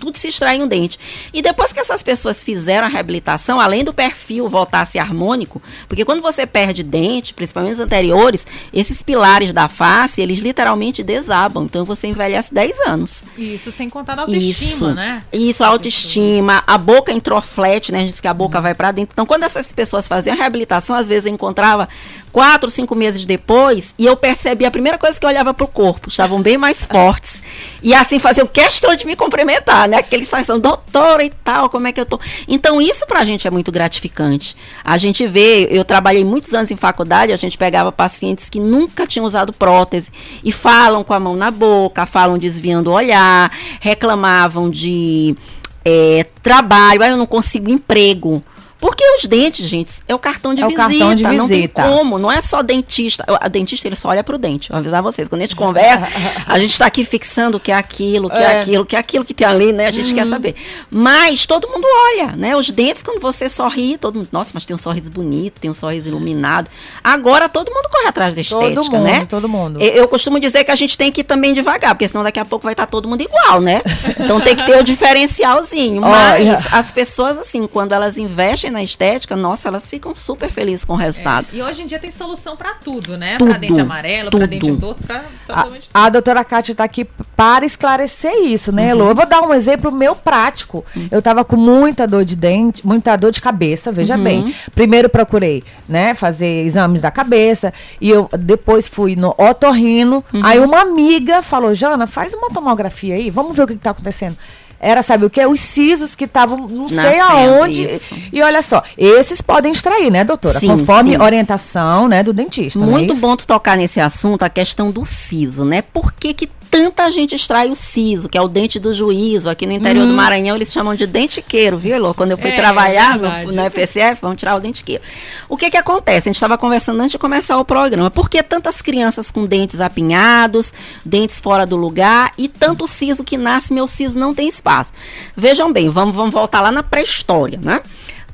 Tudo 0.00 0.16
se 0.16 0.28
extrai 0.28 0.60
um 0.60 0.66
dente. 0.66 0.98
E 1.32 1.40
depois 1.42 1.72
que 1.72 1.80
essas 1.80 2.02
pessoas 2.02 2.42
fizeram 2.42 2.86
a 2.86 2.90
reabilitação, 2.90 3.60
além 3.60 3.84
do 3.84 3.92
perfil 3.92 4.48
voltar 4.48 4.82
a 4.82 4.86
ser 4.86 4.98
harmônico, 4.98 5.62
porque 5.88 6.04
quando 6.04 6.20
você 6.20 6.46
perde 6.46 6.82
dente, 6.82 7.34
principalmente 7.34 7.74
os 7.74 7.80
anteriores, 7.80 8.46
esses 8.72 9.02
pilares 9.02 9.52
da 9.52 9.68
face, 9.68 10.20
eles 10.20 10.40
literalmente 10.40 11.02
desabam. 11.02 11.64
Então 11.64 11.84
você 11.84 12.06
envelhece 12.06 12.52
10 12.52 12.80
anos. 12.86 13.24
Isso 13.36 13.70
sem 13.72 13.88
contar 13.88 14.14
da 14.14 14.22
autoestima, 14.22 14.50
Isso, 14.50 14.94
né? 14.94 15.22
isso, 15.32 15.64
a 15.64 15.68
autoestima, 15.68 16.62
a 16.66 16.78
boca 16.78 17.12
introflete, 17.12 17.92
né? 17.92 17.98
A 17.98 18.00
gente 18.02 18.10
diz 18.12 18.20
que 18.20 18.28
a 18.28 18.34
boca 18.34 18.60
vai 18.60 18.74
para 18.74 18.90
dentro. 18.92 19.12
Então, 19.12 19.26
quando 19.26 19.44
essas 19.44 19.72
pessoas 19.72 20.06
faziam 20.06 20.34
a 20.34 20.36
reabilitação, 20.36 20.96
às 20.96 21.08
vezes 21.08 21.26
eu 21.26 21.32
encontrava 21.32 21.88
quatro, 22.32 22.68
cinco 22.68 22.94
meses 22.94 23.24
depois 23.24 23.94
e 23.98 24.04
eu 24.06 24.16
percebia 24.16 24.68
a 24.68 24.70
primeira 24.70 24.98
coisa 24.98 25.18
que 25.18 25.24
eu 25.24 25.30
olhava 25.30 25.54
pro 25.54 25.68
corpo, 25.68 26.08
estavam 26.08 26.42
bem 26.42 26.58
mais 26.58 26.84
fortes. 26.84 27.42
E 27.82 27.94
assim 27.94 28.18
faziam 28.18 28.46
questão 28.46 28.96
de 28.96 29.06
me 29.06 29.14
cumprimentar, 29.14 29.88
né? 29.88 29.93
Aqueles 29.94 30.28
são 30.28 30.58
doutora 30.58 31.24
e 31.24 31.30
tal, 31.30 31.68
como 31.68 31.86
é 31.86 31.92
que 31.92 32.00
eu 32.00 32.06
tô? 32.06 32.18
Então, 32.46 32.80
isso 32.80 33.06
pra 33.06 33.24
gente 33.24 33.46
é 33.46 33.50
muito 33.50 33.72
gratificante. 33.72 34.56
A 34.84 34.98
gente 34.98 35.26
vê, 35.26 35.68
eu 35.70 35.84
trabalhei 35.84 36.24
muitos 36.24 36.52
anos 36.54 36.70
em 36.70 36.76
faculdade, 36.76 37.32
a 37.32 37.36
gente 37.36 37.56
pegava 37.56 37.90
pacientes 37.90 38.48
que 38.48 38.60
nunca 38.60 39.06
tinham 39.06 39.26
usado 39.26 39.52
prótese 39.52 40.10
e 40.42 40.52
falam 40.52 41.04
com 41.04 41.14
a 41.14 41.20
mão 41.20 41.36
na 41.36 41.50
boca, 41.50 42.06
falam 42.06 42.38
desviando 42.38 42.90
o 42.90 42.94
olhar, 42.94 43.50
reclamavam 43.80 44.70
de 44.70 45.36
é, 45.84 46.26
trabalho, 46.42 47.02
aí 47.02 47.10
eu 47.10 47.16
não 47.16 47.26
consigo 47.26 47.70
emprego. 47.70 48.42
Porque 48.78 49.02
os 49.16 49.24
dentes, 49.24 49.66
gente, 49.66 49.92
é 50.06 50.14
o 50.14 50.18
cartão 50.18 50.52
de 50.54 50.60
É 50.60 50.66
o 50.66 50.68
visita. 50.68 50.88
cartão 50.88 51.14
de 51.14 51.22
Não 51.22 51.48
tem 51.48 51.56
visita. 51.62 51.82
como, 51.82 52.18
não 52.18 52.30
é 52.30 52.40
só 52.40 52.62
dentista. 52.62 53.24
O- 53.28 53.48
dentista, 53.48 53.88
ele 53.88 53.96
só 53.96 54.08
olha 54.08 54.22
pro 54.22 54.36
dente. 54.36 54.68
Vou 54.68 54.78
avisar 54.78 55.02
vocês. 55.02 55.26
Quando 55.28 55.40
a 55.42 55.44
gente 55.46 55.56
conversa, 55.56 56.06
a 56.46 56.58
gente 56.58 56.72
está 56.72 56.86
aqui 56.86 57.04
fixando 57.04 57.56
o 57.56 57.60
que 57.60 57.72
é 57.72 57.74
aquilo, 57.74 58.26
o 58.26 58.30
que 58.30 58.36
é, 58.36 58.42
É. 58.42 58.58
aquilo, 58.60 58.82
o 58.82 58.86
que 58.86 58.96
é 58.96 58.98
aquilo 58.98 59.24
que 59.24 59.32
tem 59.32 59.46
ali, 59.46 59.72
né? 59.72 59.86
A 59.86 59.90
gente 59.90 60.12
quer 60.14 60.26
saber. 60.26 60.54
Mas 60.90 61.46
todo 61.46 61.66
mundo 61.68 61.86
olha, 62.12 62.32
né? 62.36 62.54
Os 62.56 62.70
dentes, 62.70 63.02
quando 63.02 63.20
você 63.20 63.48
sorri, 63.48 63.96
todo 63.96 64.16
mundo, 64.16 64.28
nossa, 64.32 64.50
mas 64.52 64.64
tem 64.64 64.74
um 64.74 64.78
sorriso 64.78 65.10
bonito, 65.10 65.60
tem 65.60 65.70
um 65.70 65.74
sorriso 65.74 66.08
iluminado. 66.08 66.68
Agora 67.02 67.48
todo 67.48 67.70
mundo 67.72 67.88
corre 67.90 68.08
atrás 68.08 68.34
da 68.34 68.40
estética, 68.40 68.74
todo 68.82 68.92
mundo, 68.92 69.04
né? 69.04 69.26
todo 69.26 69.48
mundo. 69.48 69.80
Eu, 69.80 69.92
eu 69.92 70.08
costumo 70.08 70.38
dizer 70.38 70.62
que 70.64 70.70
a 70.70 70.76
gente 70.76 70.98
tem 70.98 71.10
que 71.10 71.22
ir 71.22 71.24
também 71.24 71.52
devagar, 71.54 71.94
porque 71.94 72.06
senão 72.08 72.22
daqui 72.22 72.38
a 72.40 72.44
pouco 72.44 72.64
vai 72.64 72.72
estar 72.74 72.86
todo 72.86 73.08
mundo 73.08 73.22
igual, 73.22 73.60
né? 73.60 73.80
Então 74.24 74.40
tem 74.40 74.54
que 74.56 74.64
ter 74.64 74.78
o 74.78 74.82
diferencialzinho. 74.82 76.00
Mas 76.00 76.46
Olha. 76.48 76.58
as 76.72 76.90
pessoas, 76.90 77.36
assim, 77.38 77.66
quando 77.66 77.92
elas 77.92 78.16
investem 78.18 78.70
na 78.74 78.82
estética, 78.82 79.34
nossa, 79.36 79.68
elas 79.68 79.88
ficam 79.88 80.14
super 80.14 80.50
felizes 80.50 80.84
com 80.84 80.92
o 80.92 80.96
resultado. 80.96 81.46
E 81.52 81.62
hoje 81.62 81.82
em 81.82 81.86
dia 81.86 81.98
tem 81.98 82.10
solução 82.10 82.56
pra 82.56 82.74
tudo, 82.74 83.16
né? 83.16 83.38
Tudo, 83.38 83.48
pra 83.50 83.58
dente 83.58 83.80
amarelo, 83.80 84.30
pra 84.30 84.40
tudo. 84.40 84.50
dente 84.50 84.76
torto, 84.80 85.02
pra 85.06 85.16
A, 85.16 85.20
absolutamente 85.20 85.88
a 85.94 86.08
doutora 86.08 86.44
Kátia 86.44 86.72
está 86.72 86.84
aqui 86.84 87.04
para 87.36 87.64
esclarecer 87.64 88.34
isso, 88.42 88.72
né, 88.72 88.90
Elô? 88.90 89.10
Eu 89.10 89.14
vou 89.14 89.26
dar 89.26 89.42
um 89.42 89.54
exemplo 89.54 89.92
meu 89.92 90.16
prático. 90.16 90.84
Eu 91.10 91.20
estava 91.20 91.44
com 91.44 91.56
muita 91.56 92.06
dor 92.06 92.24
de 92.24 92.34
dente, 92.36 92.84
muita 92.86 93.16
dor 93.16 93.30
de 93.30 93.40
cabeça, 93.40 93.92
veja 93.92 94.16
bem. 94.16 94.52
Primeiro 94.74 95.08
procurei, 95.08 95.62
né, 95.88 96.14
fazer 96.14 96.64
exames 96.64 97.00
da 97.00 97.10
cabeça 97.10 97.72
e 98.00 98.10
eu 98.10 98.28
depois 98.36 98.88
fui 98.88 99.14
no 99.14 99.34
otorrino. 99.38 100.24
Aí 100.42 100.58
uma 100.58 100.80
amiga 100.80 101.42
falou: 101.42 101.72
"Jana, 101.72 102.06
faz 102.06 102.34
uma 102.34 102.50
tomografia 102.50 103.14
aí, 103.14 103.30
vamos 103.30 103.56
ver 103.56 103.62
o 103.62 103.66
que 103.68 103.74
está 103.74 103.90
acontecendo". 103.90 104.36
Era, 104.80 105.02
sabe 105.02 105.24
o 105.24 105.30
que? 105.30 105.44
Os 105.46 105.60
sisos 105.60 106.14
que 106.14 106.24
estavam 106.24 106.66
não 106.68 106.86
sei 106.88 107.18
Nascendo, 107.18 107.54
aonde. 107.54 107.84
isso. 107.86 108.14
E 108.32 108.42
olha 108.42 108.62
só, 108.62 108.82
esses 108.98 109.40
podem 109.40 109.72
extrair, 109.72 110.10
né, 110.10 110.24
doutora? 110.24 110.58
Sim, 110.58 110.68
Conforme 110.68 111.12
sim. 111.12 111.20
orientação, 111.22 112.08
né, 112.08 112.22
do 112.22 112.32
dentista. 112.32 112.78
é 112.78 112.86
Muito 112.86 113.12
isso? 113.14 113.20
bom 113.22 113.36
tu 113.36 113.46
tocar 113.46 113.76
nesse 113.76 114.00
assunto, 114.00 114.42
a 114.42 114.48
questão 114.48 114.90
do 114.90 115.04
siso, 115.04 115.64
né? 115.64 115.82
Por 115.82 116.12
que, 116.12 116.34
que 116.34 116.48
tanta 116.74 117.08
gente 117.08 117.36
extrai 117.36 117.70
o 117.70 117.76
siso, 117.76 118.28
que 118.28 118.36
é 118.36 118.42
o 118.42 118.48
dente 118.48 118.80
do 118.80 118.92
juízo? 118.92 119.48
Aqui 119.48 119.64
no 119.64 119.72
interior 119.72 120.04
do 120.08 120.12
Maranhão 120.12 120.56
eles 120.56 120.72
chamam 120.72 120.92
de 120.96 121.06
dentiqueiro, 121.06 121.78
viu, 121.78 121.94
Elô? 121.94 122.12
Quando 122.12 122.32
eu 122.32 122.36
fui 122.38 122.50
É, 122.50 122.56
trabalhar 122.56 123.14
no, 123.16 123.30
verdade. 123.30 123.52
no 123.56 123.70
FSF, 123.70 124.20
vamos 124.20 124.38
tirar 124.38 124.56
o 124.56 124.60
dentiqueiro. 124.60 125.00
O 125.48 125.56
que 125.56 125.70
que 125.70 125.76
acontece? 125.76 126.28
A 126.28 126.30
gente 126.30 126.34
estava 126.34 126.58
conversando 126.58 126.98
antes 127.00 127.12
de 127.12 127.18
começar 127.18 127.56
o 127.58 127.64
programa. 127.64 128.10
Por 128.10 128.28
que 128.28 128.42
tantas 128.42 128.82
crianças 128.82 129.30
com 129.30 129.46
dentes 129.46 129.80
apinhados, 129.80 130.72
dentes 131.04 131.40
fora 131.40 131.64
do 131.64 131.76
lugar 131.76 132.32
e 132.36 132.48
tanto 132.48 132.88
siso 132.88 133.22
que 133.22 133.36
nasce, 133.38 133.72
meu 133.72 133.86
siso 133.86 134.18
não 134.18 134.34
tem 134.34 134.48
espaço? 134.48 134.92
Vejam 135.36 135.72
bem, 135.72 135.88
vamos, 135.88 136.16
vamos 136.16 136.34
voltar 136.34 136.60
lá 136.60 136.72
na 136.72 136.82
pré-história, 136.82 137.60
né? 137.62 137.82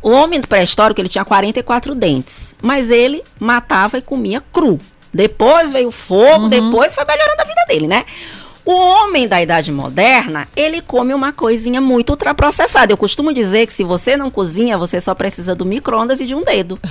O 0.00 0.12
homem 0.12 0.40
pré-histórico, 0.40 0.98
ele 0.98 1.10
tinha 1.10 1.26
44 1.26 1.94
dentes, 1.94 2.54
mas 2.62 2.90
ele 2.90 3.22
matava 3.38 3.98
e 3.98 4.02
comia 4.02 4.40
cru. 4.50 4.80
Depois 5.12 5.72
veio 5.72 5.88
o 5.88 5.92
fogo, 5.92 6.48
depois 6.48 6.94
foi 6.94 7.04
melhorando 7.04 7.42
a 7.42 7.44
vida 7.44 7.64
dele, 7.68 7.88
né? 7.88 8.04
O 8.64 8.72
homem 8.72 9.26
da 9.26 9.42
idade 9.42 9.72
moderna, 9.72 10.46
ele 10.54 10.80
come 10.80 11.14
uma 11.14 11.32
coisinha 11.32 11.80
muito 11.80 12.10
ultraprocessada. 12.10 12.92
Eu 12.92 12.96
costumo 12.96 13.32
dizer 13.32 13.66
que 13.66 13.72
se 13.72 13.82
você 13.82 14.16
não 14.16 14.30
cozinha, 14.30 14.78
você 14.78 15.00
só 15.00 15.14
precisa 15.14 15.54
do 15.54 15.64
micro-ondas 15.64 16.20
e 16.20 16.26
de 16.26 16.34
um 16.34 16.44
dedo. 16.44 16.78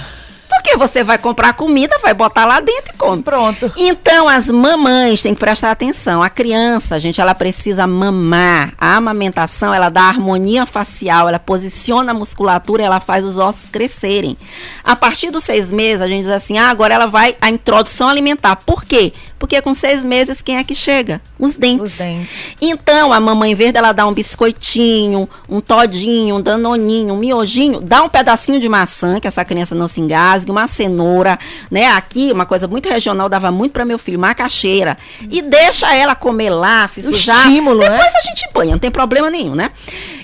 Porque 0.69 0.77
você 0.77 1.03
vai 1.03 1.17
comprar 1.17 1.53
comida, 1.53 1.97
vai 1.99 2.13
botar 2.13 2.45
lá 2.45 2.59
dentro 2.59 2.93
e 2.93 2.97
come. 2.97 3.23
Pronto. 3.23 3.73
Então, 3.75 4.29
as 4.29 4.47
mamães 4.47 5.19
têm 5.19 5.33
que 5.33 5.39
prestar 5.39 5.71
atenção. 5.71 6.21
A 6.21 6.29
criança, 6.29 6.99
gente, 6.99 7.19
ela 7.19 7.33
precisa 7.33 7.87
mamar. 7.87 8.73
A 8.77 8.95
amamentação, 8.95 9.73
ela 9.73 9.89
dá 9.89 10.03
harmonia 10.03 10.67
facial, 10.67 11.27
ela 11.27 11.39
posiciona 11.39 12.11
a 12.11 12.13
musculatura, 12.13 12.83
ela 12.83 12.99
faz 12.99 13.25
os 13.25 13.39
ossos 13.39 13.67
crescerem. 13.67 14.37
A 14.83 14.95
partir 14.95 15.31
dos 15.31 15.43
seis 15.43 15.71
meses, 15.71 16.01
a 16.01 16.07
gente 16.07 16.25
diz 16.25 16.31
assim, 16.31 16.59
ah, 16.59 16.69
agora 16.69 16.93
ela 16.93 17.07
vai 17.07 17.35
a 17.41 17.49
introdução 17.49 18.07
alimentar. 18.07 18.57
Por 18.57 18.85
quê? 18.85 19.11
Porque 19.39 19.61
com 19.61 19.73
seis 19.73 20.03
meses, 20.03 20.41
quem 20.41 20.57
é 20.57 20.63
que 20.65 20.75
chega? 20.75 21.21
Os 21.39 21.55
dentes. 21.55 21.93
Os 21.93 21.97
dentes. 21.97 22.49
Então, 22.61 23.13
a 23.13 23.21
mamãe, 23.21 23.53
em 23.53 23.55
vez 23.55 23.71
dela 23.71 23.93
dar 23.93 24.05
um 24.05 24.13
biscoitinho, 24.13 25.29
um 25.47 25.61
todinho, 25.61 26.35
um 26.35 26.41
danoninho, 26.41 27.13
um 27.13 27.17
miojinho, 27.17 27.79
dá 27.79 28.03
um 28.03 28.09
pedacinho 28.09 28.59
de 28.59 28.67
maçã, 28.67 29.17
que 29.17 29.27
essa 29.27 29.45
criança 29.45 29.73
não 29.73 29.87
se 29.87 30.01
engasgue, 30.01 30.51
uma 30.59 30.67
cenoura, 30.67 31.37
né? 31.69 31.87
Aqui, 31.87 32.31
uma 32.31 32.45
coisa 32.45 32.67
muito 32.67 32.87
regional, 32.89 33.27
dava 33.29 33.51
muito 33.51 33.73
para 33.73 33.85
meu 33.85 33.97
filho, 33.97 34.19
macaxeira. 34.19 34.97
E 35.29 35.41
deixa 35.41 35.93
ela 35.95 36.15
comer 36.15 36.49
lá, 36.49 36.87
se 36.87 36.99
Um 37.01 37.03
sujar. 37.13 37.35
estímulo, 37.37 37.79
né? 37.79 37.89
Depois 37.89 38.15
a 38.15 38.21
gente 38.21 38.49
banha, 38.53 38.71
não 38.71 38.79
tem 38.79 38.91
problema 38.91 39.29
nenhum, 39.29 39.55
né? 39.55 39.71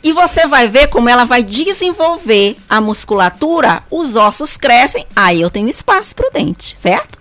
E 0.04 0.12
você 0.12 0.46
vai 0.48 0.68
ver 0.68 0.88
como 0.88 1.10
ela 1.10 1.26
vai 1.26 1.42
desenvolver 1.42 2.56
a 2.70 2.80
musculatura, 2.80 3.82
os 3.90 4.16
ossos 4.16 4.56
crescem, 4.58 5.06
aí 5.16 5.42
eu 5.42 5.50
tenho 5.50 5.70
espaço 5.70 6.16
pro 6.16 6.30
dente, 6.32 6.76
certo? 6.80 7.18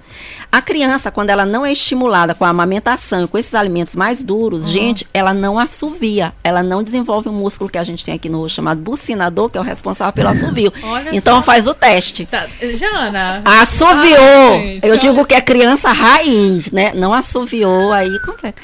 A 0.50 0.62
criança, 0.62 1.10
quando 1.10 1.30
ela 1.30 1.44
não 1.44 1.64
é 1.64 1.72
estimulada 1.72 2.34
com 2.34 2.44
a 2.44 2.48
amamentação 2.48 3.24
e 3.24 3.28
com 3.28 3.36
esses 3.36 3.54
alimentos 3.54 3.96
mais 3.96 4.22
duros, 4.22 4.68
gente, 4.68 5.06
ela 5.12 5.34
não 5.34 5.58
assovia, 5.58 6.32
ela 6.42 6.62
não 6.62 6.82
desenvolve 6.82 7.28
um 7.28 7.32
músculo 7.32 7.68
que 7.68 7.78
a 7.78 7.84
gente 7.84 8.04
tem 8.04 8.14
aqui 8.14 8.28
no 8.28 8.48
chamado 8.48 8.80
bucinador, 8.80 9.50
que 9.50 9.58
é 9.58 9.60
o 9.60 9.64
responsável 9.64 10.12
pelo 10.12 10.28
assovio. 10.28 10.72
Olha 10.82 11.14
então 11.14 11.36
só. 11.36 11.42
faz 11.42 11.66
o 11.66 11.74
teste. 11.74 12.26
Tá, 12.26 12.46
Jana. 12.74 13.42
Assoviou. 13.44 14.54
Ai, 14.54 14.80
eu 14.82 14.96
digo 14.96 15.24
que 15.24 15.34
é 15.34 15.40
criança 15.40 15.90
raiz, 15.92 16.70
né? 16.70 16.92
Não 16.94 17.12
assoviou 17.12 17.92
aí 17.92 18.18
completa. 18.20 18.60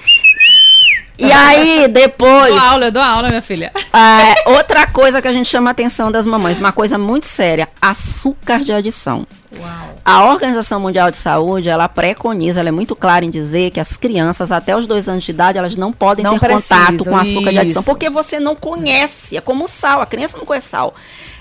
E 1.21 1.31
aí, 1.33 1.89
depois. 1.89 2.51
Dou 2.55 2.59
aula, 2.59 2.85
eu 2.87 2.93
dou 2.93 3.03
aula, 3.03 3.29
minha 3.29 3.43
filha. 3.43 3.73
É, 3.93 4.51
outra 4.51 4.87
coisa 4.87 5.21
que 5.21 5.29
a 5.29 5.33
gente 5.33 5.49
chama 5.49 5.71
a 5.71 5.73
atenção 5.73 6.11
das 6.11 6.27
mamães, 6.27 6.59
uma 6.59 6.73
coisa 6.73 6.97
muito 6.97 7.27
séria, 7.27 7.69
açúcar 7.81 8.61
de 8.61 8.73
adição. 8.73 9.27
Uau. 9.59 9.95
A 10.05 10.25
Organização 10.27 10.79
Mundial 10.81 11.11
de 11.11 11.17
Saúde, 11.17 11.69
ela 11.69 11.89
preconiza, 11.89 12.61
ela 12.61 12.69
é 12.69 12.73
muito 12.73 12.95
clara 12.95 13.25
em 13.25 13.31
dizer 13.31 13.71
que 13.71 13.81
as 13.81 13.97
crianças 13.97 14.51
até 14.53 14.77
os 14.77 14.87
dois 14.87 15.09
anos 15.09 15.25
de 15.25 15.31
idade, 15.31 15.59
elas 15.59 15.77
não 15.77 15.93
podem 15.93 16.25
Não 16.25 16.39
ter 16.39 16.49
contato 16.49 16.87
precisam, 16.87 17.13
com 17.13 17.19
açúcar 17.19 17.51
de 17.51 17.59
adição, 17.59 17.81
isso. 17.81 17.91
porque 17.91 18.09
você 18.09 18.39
não 18.39 18.55
conhece, 18.55 19.37
é 19.37 19.41
como 19.41 19.67
sal, 19.67 20.01
a 20.01 20.07
criança 20.07 20.39
não 20.39 20.47
conhece 20.47 20.69
sal. 20.69 20.95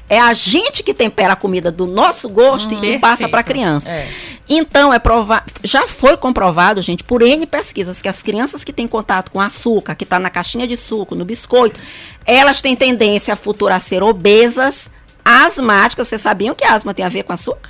É 0.10 0.20
a 0.20 0.34
gente 0.34 0.82
que 0.82 0.92
tempera 0.92 1.34
a 1.34 1.36
comida 1.36 1.72
do 1.72 1.86
nosso 1.86 2.28
gosto 2.30 2.74
e 2.74 2.78
que 2.78 2.98
passa 2.98 3.30
para 3.30 3.42
a 3.42 3.44
perfeito. 3.44 3.46
criança. 3.46 3.88
É. 3.88 4.08
Então, 4.50 4.92
é 4.92 4.98
prova 4.98 5.44
já 5.64 5.88
foi 5.88 6.18
comprovado, 6.18 6.82
gente, 6.82 7.04
por 7.04 7.22
N 7.22 7.46
pesquisas, 7.46 8.02
que 8.02 8.10
as 8.10 8.24
crianças 8.24 8.64
que 8.64 8.74
têm 8.74 8.88
contato 8.88 9.30
com 9.30 9.40
açúcar, 9.40 9.94
que 9.94 10.04
está 10.04 10.18
na 10.18 10.30
caixinha 10.30 10.66
de 10.66 10.76
suco, 10.76 11.14
no 11.14 11.24
biscoito, 11.24 11.80
elas 12.26 12.60
têm 12.60 12.76
tendência 12.76 13.34
a 13.34 13.38
futuro 13.38 13.74
a 13.74 13.80
ser 13.80 14.02
obesas, 14.02 14.90
asmáticas. 15.24 16.08
Vocês 16.08 16.22
sabiam 16.22 16.56
que 16.56 16.66
asma 16.66 16.94
tem 16.94 17.06
a 17.06 17.10
ver 17.10 17.24
com 17.24 17.32
açúcar? 17.32 17.70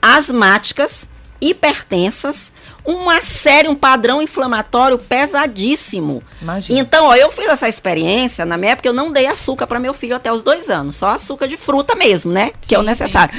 Asmáticas, 0.00 1.08
hipertensas, 1.40 2.52
uma 2.84 3.20
série, 3.20 3.68
um 3.68 3.74
padrão 3.74 4.22
inflamatório 4.22 4.98
pesadíssimo. 4.98 6.22
Imagina. 6.40 6.80
Então, 6.80 7.06
ó, 7.06 7.14
eu 7.14 7.30
fiz 7.30 7.48
essa 7.48 7.68
experiência, 7.68 8.46
na 8.46 8.56
minha 8.56 8.72
época 8.72 8.88
eu 8.88 8.94
não 8.94 9.12
dei 9.12 9.26
açúcar 9.26 9.66
para 9.66 9.78
meu 9.78 9.92
filho 9.92 10.16
até 10.16 10.32
os 10.32 10.42
dois 10.42 10.70
anos, 10.70 10.96
só 10.96 11.10
açúcar 11.10 11.46
de 11.46 11.58
fruta 11.58 11.94
mesmo, 11.94 12.32
né? 12.32 12.52
Que 12.62 12.74
é 12.74 12.78
o 12.78 12.80
Sim, 12.80 12.86
necessário. 12.86 13.34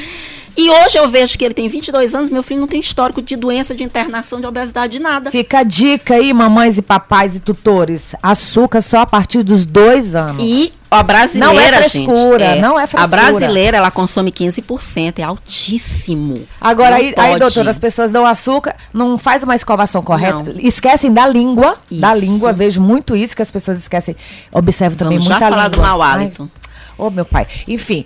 E 0.57 0.69
hoje 0.69 0.97
eu 0.97 1.09
vejo 1.09 1.37
que 1.37 1.43
ele 1.43 1.53
tem 1.53 1.67
22 1.67 2.15
anos, 2.15 2.29
meu 2.29 2.41
filho 2.41 2.61
não 2.61 2.67
tem 2.67 2.79
histórico 2.79 3.21
de 3.21 3.35
doença, 3.35 3.75
de 3.75 3.83
internação, 3.83 4.39
de 4.39 4.47
obesidade, 4.47 4.93
de 4.93 4.99
nada. 4.99 5.29
Fica 5.29 5.59
a 5.59 5.63
dica 5.63 6.15
aí, 6.15 6.33
mamães 6.33 6.77
e 6.77 6.81
papais 6.81 7.35
e 7.35 7.39
tutores. 7.41 8.15
Açúcar 8.23 8.81
só 8.81 8.99
a 8.99 9.05
partir 9.05 9.43
dos 9.43 9.65
dois 9.65 10.15
anos. 10.15 10.41
E 10.45 10.71
a 10.89 11.03
brasileira, 11.03 11.53
Não 11.53 11.59
é 11.59 11.63
gente, 11.83 11.91
frescura, 11.91 12.55
não 12.55 12.79
é 12.79 12.83
A 12.83 12.87
frescura. 12.87 13.21
brasileira, 13.23 13.77
ela 13.77 13.91
consome 13.91 14.31
15%, 14.31 15.19
é 15.19 15.23
altíssimo. 15.23 16.47
Agora, 16.61 16.95
aí, 16.95 17.13
aí, 17.17 17.37
doutora, 17.37 17.69
as 17.69 17.77
pessoas 17.77 18.11
dão 18.11 18.25
açúcar, 18.25 18.75
não 18.93 19.17
faz 19.17 19.43
uma 19.43 19.55
escovação 19.55 20.01
correta, 20.01 20.41
Não. 20.41 20.53
esquecem 20.59 21.11
da 21.11 21.27
língua, 21.27 21.77
da 21.91 22.15
Isso. 22.15 22.25
língua, 22.25 22.53
vejo 22.53 22.81
muito 22.81 23.13
isso, 23.15 23.35
que 23.35 23.41
as 23.41 23.51
pessoas 23.51 23.77
esquecem. 23.77 24.15
Observo 24.53 24.95
também 24.95 25.17
Vamos 25.17 25.27
já 25.27 25.35
muita 25.35 25.49
falar 25.49 25.63
língua. 25.69 25.77
do 25.77 25.81
mau 25.87 26.01
hálito. 26.01 26.49
Ai, 26.55 26.65
Ô, 26.97 27.09
meu 27.09 27.25
pai. 27.25 27.45
Enfim, 27.67 28.05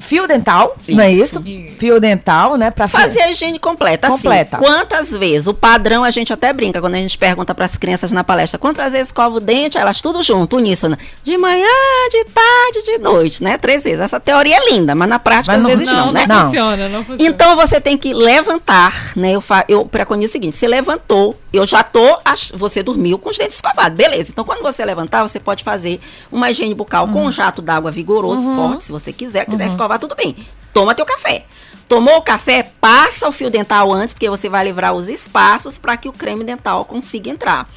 fio 0.00 0.26
dental, 0.26 0.74
não 0.88 1.04
é 1.04 1.12
Isso. 1.12 1.40
isso? 1.46 1.74
Fio 1.78 2.00
dental, 2.00 2.56
né, 2.56 2.70
pra 2.70 2.88
Fazer 2.88 3.20
a 3.22 3.30
higiene 3.30 3.58
completa. 3.58 4.08
Assim, 4.08 4.16
Completa. 4.24 4.56
quantas 4.58 5.10
vezes? 5.12 5.46
O 5.46 5.54
padrão 5.54 6.02
a 6.02 6.10
gente 6.10 6.32
até 6.32 6.52
brinca 6.52 6.80
quando 6.80 6.94
a 6.94 6.98
gente 6.98 7.16
pergunta 7.16 7.54
para 7.54 7.64
as 7.66 7.76
crianças 7.76 8.10
na 8.10 8.24
palestra 8.24 8.58
quantas 8.58 8.92
vezes 8.92 9.08
escova 9.08 9.36
o 9.36 9.40
dente, 9.40 9.78
elas 9.78 10.02
tudo 10.02 10.22
junto, 10.22 10.56
uníssono. 10.56 10.98
De 11.22 11.38
manhã, 11.38 11.66
de 12.10 12.24
tarde, 12.24 12.82
de 12.84 12.98
noite, 12.98 13.44
né? 13.44 13.56
Três 13.58 13.84
vezes. 13.84 14.00
Essa 14.00 14.18
teoria 14.18 14.56
é 14.56 14.70
linda, 14.72 14.94
mas 14.94 15.08
na 15.08 15.18
prática 15.18 15.52
Mas 15.52 15.64
às 15.64 15.70
não- 15.70 15.78
vezes 15.78 15.92
não, 15.92 16.06
não, 16.06 16.12
né? 16.12 16.26
Não. 16.26 16.44
funciona, 16.46 16.88
não 16.88 17.04
funciona. 17.04 17.22
Então 17.30 17.56
você 17.56 17.80
tem 17.80 17.96
que 17.96 18.12
levantar, 18.12 19.12
né? 19.16 19.32
Eu, 19.32 19.40
fa 19.40 19.64
eu 19.68 19.84
preconizo 19.84 20.30
o 20.30 20.32
seguinte: 20.32 20.56
você 20.56 20.66
levantou, 20.66 21.38
eu 21.52 21.66
já 21.66 21.82
tô. 21.82 22.18
Você 22.54 22.82
dormiu 22.82 23.18
com 23.18 23.28
os 23.30 23.36
dentes 23.38 23.56
escovados, 23.56 23.96
beleza. 23.96 24.30
Então, 24.32 24.44
quando 24.44 24.62
você 24.62 24.84
levantar, 24.84 25.22
você 25.22 25.38
pode 25.38 25.62
fazer 25.64 26.00
uma 26.30 26.50
higiene 26.50 26.74
bucal 26.74 27.06
com 27.08 27.24
um 27.26 27.30
jato 27.32 27.60
d'água 27.62 27.90
vigoroso, 27.90 28.42
forte, 28.54 28.84
se 28.84 28.92
você 28.92 29.12
quiser. 29.12 29.44
Quiser 29.46 29.66
escovar, 29.66 29.89
tudo 29.98 30.14
bem. 30.14 30.36
Toma 30.72 30.94
teu 30.94 31.06
café. 31.06 31.44
Tomou 31.88 32.18
o 32.18 32.22
café, 32.22 32.70
passa 32.80 33.28
o 33.28 33.32
fio 33.32 33.50
dental 33.50 33.92
antes, 33.92 34.14
porque 34.14 34.30
você 34.30 34.48
vai 34.48 34.64
livrar 34.64 34.94
os 34.94 35.08
espaços 35.08 35.76
para 35.76 35.96
que 35.96 36.08
o 36.08 36.12
creme 36.12 36.44
dental 36.44 36.84
consiga 36.84 37.28
entrar. 37.28 37.68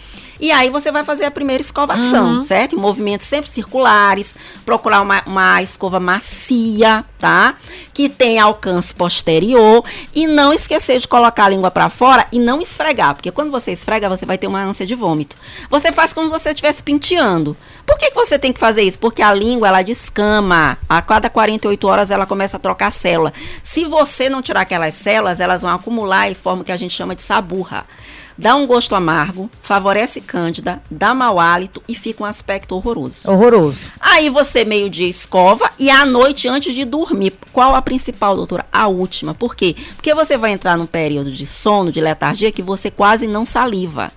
E 0.44 0.52
aí 0.52 0.70
você 0.70 0.92
vai 0.92 1.06
fazer 1.06 1.24
a 1.24 1.32
primeira 1.32 1.62
escovação, 1.62 2.44
certo? 2.44 2.76
Em 2.76 2.78
movimentos 2.78 3.28
sempre 3.28 3.50
circulares, 3.50 4.36
procurar 4.66 5.00
uma, 5.00 5.24
uma 5.26 5.62
escova 5.64 6.02
macia, 6.02 7.06
tá? 7.18 7.56
Que 7.94 8.10
tenha 8.10 8.44
alcance 8.44 8.94
posterior 8.94 9.86
e 10.14 10.28
não 10.28 10.52
esquecer 10.52 11.00
de 11.00 11.08
colocar 11.08 11.46
a 11.46 11.50
língua 11.50 11.72
para 11.72 11.90
fora 11.90 12.28
e 12.30 12.40
não 12.40 12.60
esfregar, 12.60 13.14
porque 13.14 13.32
quando 13.32 13.52
você 13.52 13.72
esfrega, 13.72 14.10
você 14.10 14.26
vai 14.26 14.38
ter 14.38 14.48
uma 14.48 14.62
ânsia 14.62 14.86
de 14.86 14.94
vômito. 14.96 15.38
Você 15.70 15.94
faz 15.94 16.12
como 16.12 16.28
se 16.28 16.34
você 16.34 16.50
estivesse 16.50 16.84
penteando. 16.84 17.56
Por 17.86 17.98
que, 17.98 18.10
que 18.10 18.16
você 18.16 18.38
tem 18.38 18.52
que 18.52 18.60
fazer 18.60 18.82
isso? 18.82 19.00
Porque 19.00 19.22
a 19.22 19.34
língua, 19.34 19.70
ela 19.70 19.82
descama. 19.82 20.78
A 20.90 21.02
cada 21.02 21.30
48 21.30 21.88
horas 21.88 22.12
ela 22.12 22.26
começa 22.26 22.58
a 22.58 22.60
trocar 22.60 22.92
célula. 22.92 23.32
Se 23.64 23.86
você 23.86 24.28
não 24.28 24.42
tirar 24.42 24.64
aquelas 24.64 24.96
células, 24.96 25.40
elas 25.40 25.62
vão 25.62 25.72
acumular 25.72 26.30
e 26.30 26.36
formam 26.36 26.64
o 26.64 26.66
que 26.66 26.72
a 26.74 26.78
gente 26.78 26.94
chama 26.94 27.16
de 27.16 27.24
saburra. 27.24 27.86
Dá 28.38 28.56
um 28.56 28.66
gosto 28.66 28.96
amargo, 28.96 29.50
favorece 29.62 30.20
cândida, 30.20 30.82
dá 30.90 31.14
mau 31.14 31.40
hálito 31.40 31.84
e 31.88 31.94
fica 31.94 32.24
um 32.24 32.26
aspecto 32.26 32.76
horroroso. 32.76 33.30
Horroroso. 33.30 33.92
Aí 34.00 34.30
você 34.30 34.66
meio-dia 34.66 35.08
escova 35.08 35.70
e 35.78 35.90
à 35.90 36.04
noite 36.06 36.48
antes 36.48 36.74
de 36.74 36.84
dormir. 36.84 37.34
Qual 37.52 37.76
a 37.76 37.82
principal, 37.82 38.36
doutora? 38.36 38.66
A 38.72 38.88
última. 38.88 39.36
Por 39.36 39.56
quê? 39.56 39.76
Porque 39.96 40.14
você 40.16 40.36
vai 40.36 40.52
entrar 40.52 40.78
num 40.78 40.88
período 40.88 41.32
de 41.32 41.46
sono, 41.46 41.92
de 41.92 42.02
letargia, 42.02 42.52
que 42.52 42.64
você 42.64 42.90
quase 42.90 43.28
não 43.28 43.46
saliva. 43.46 44.12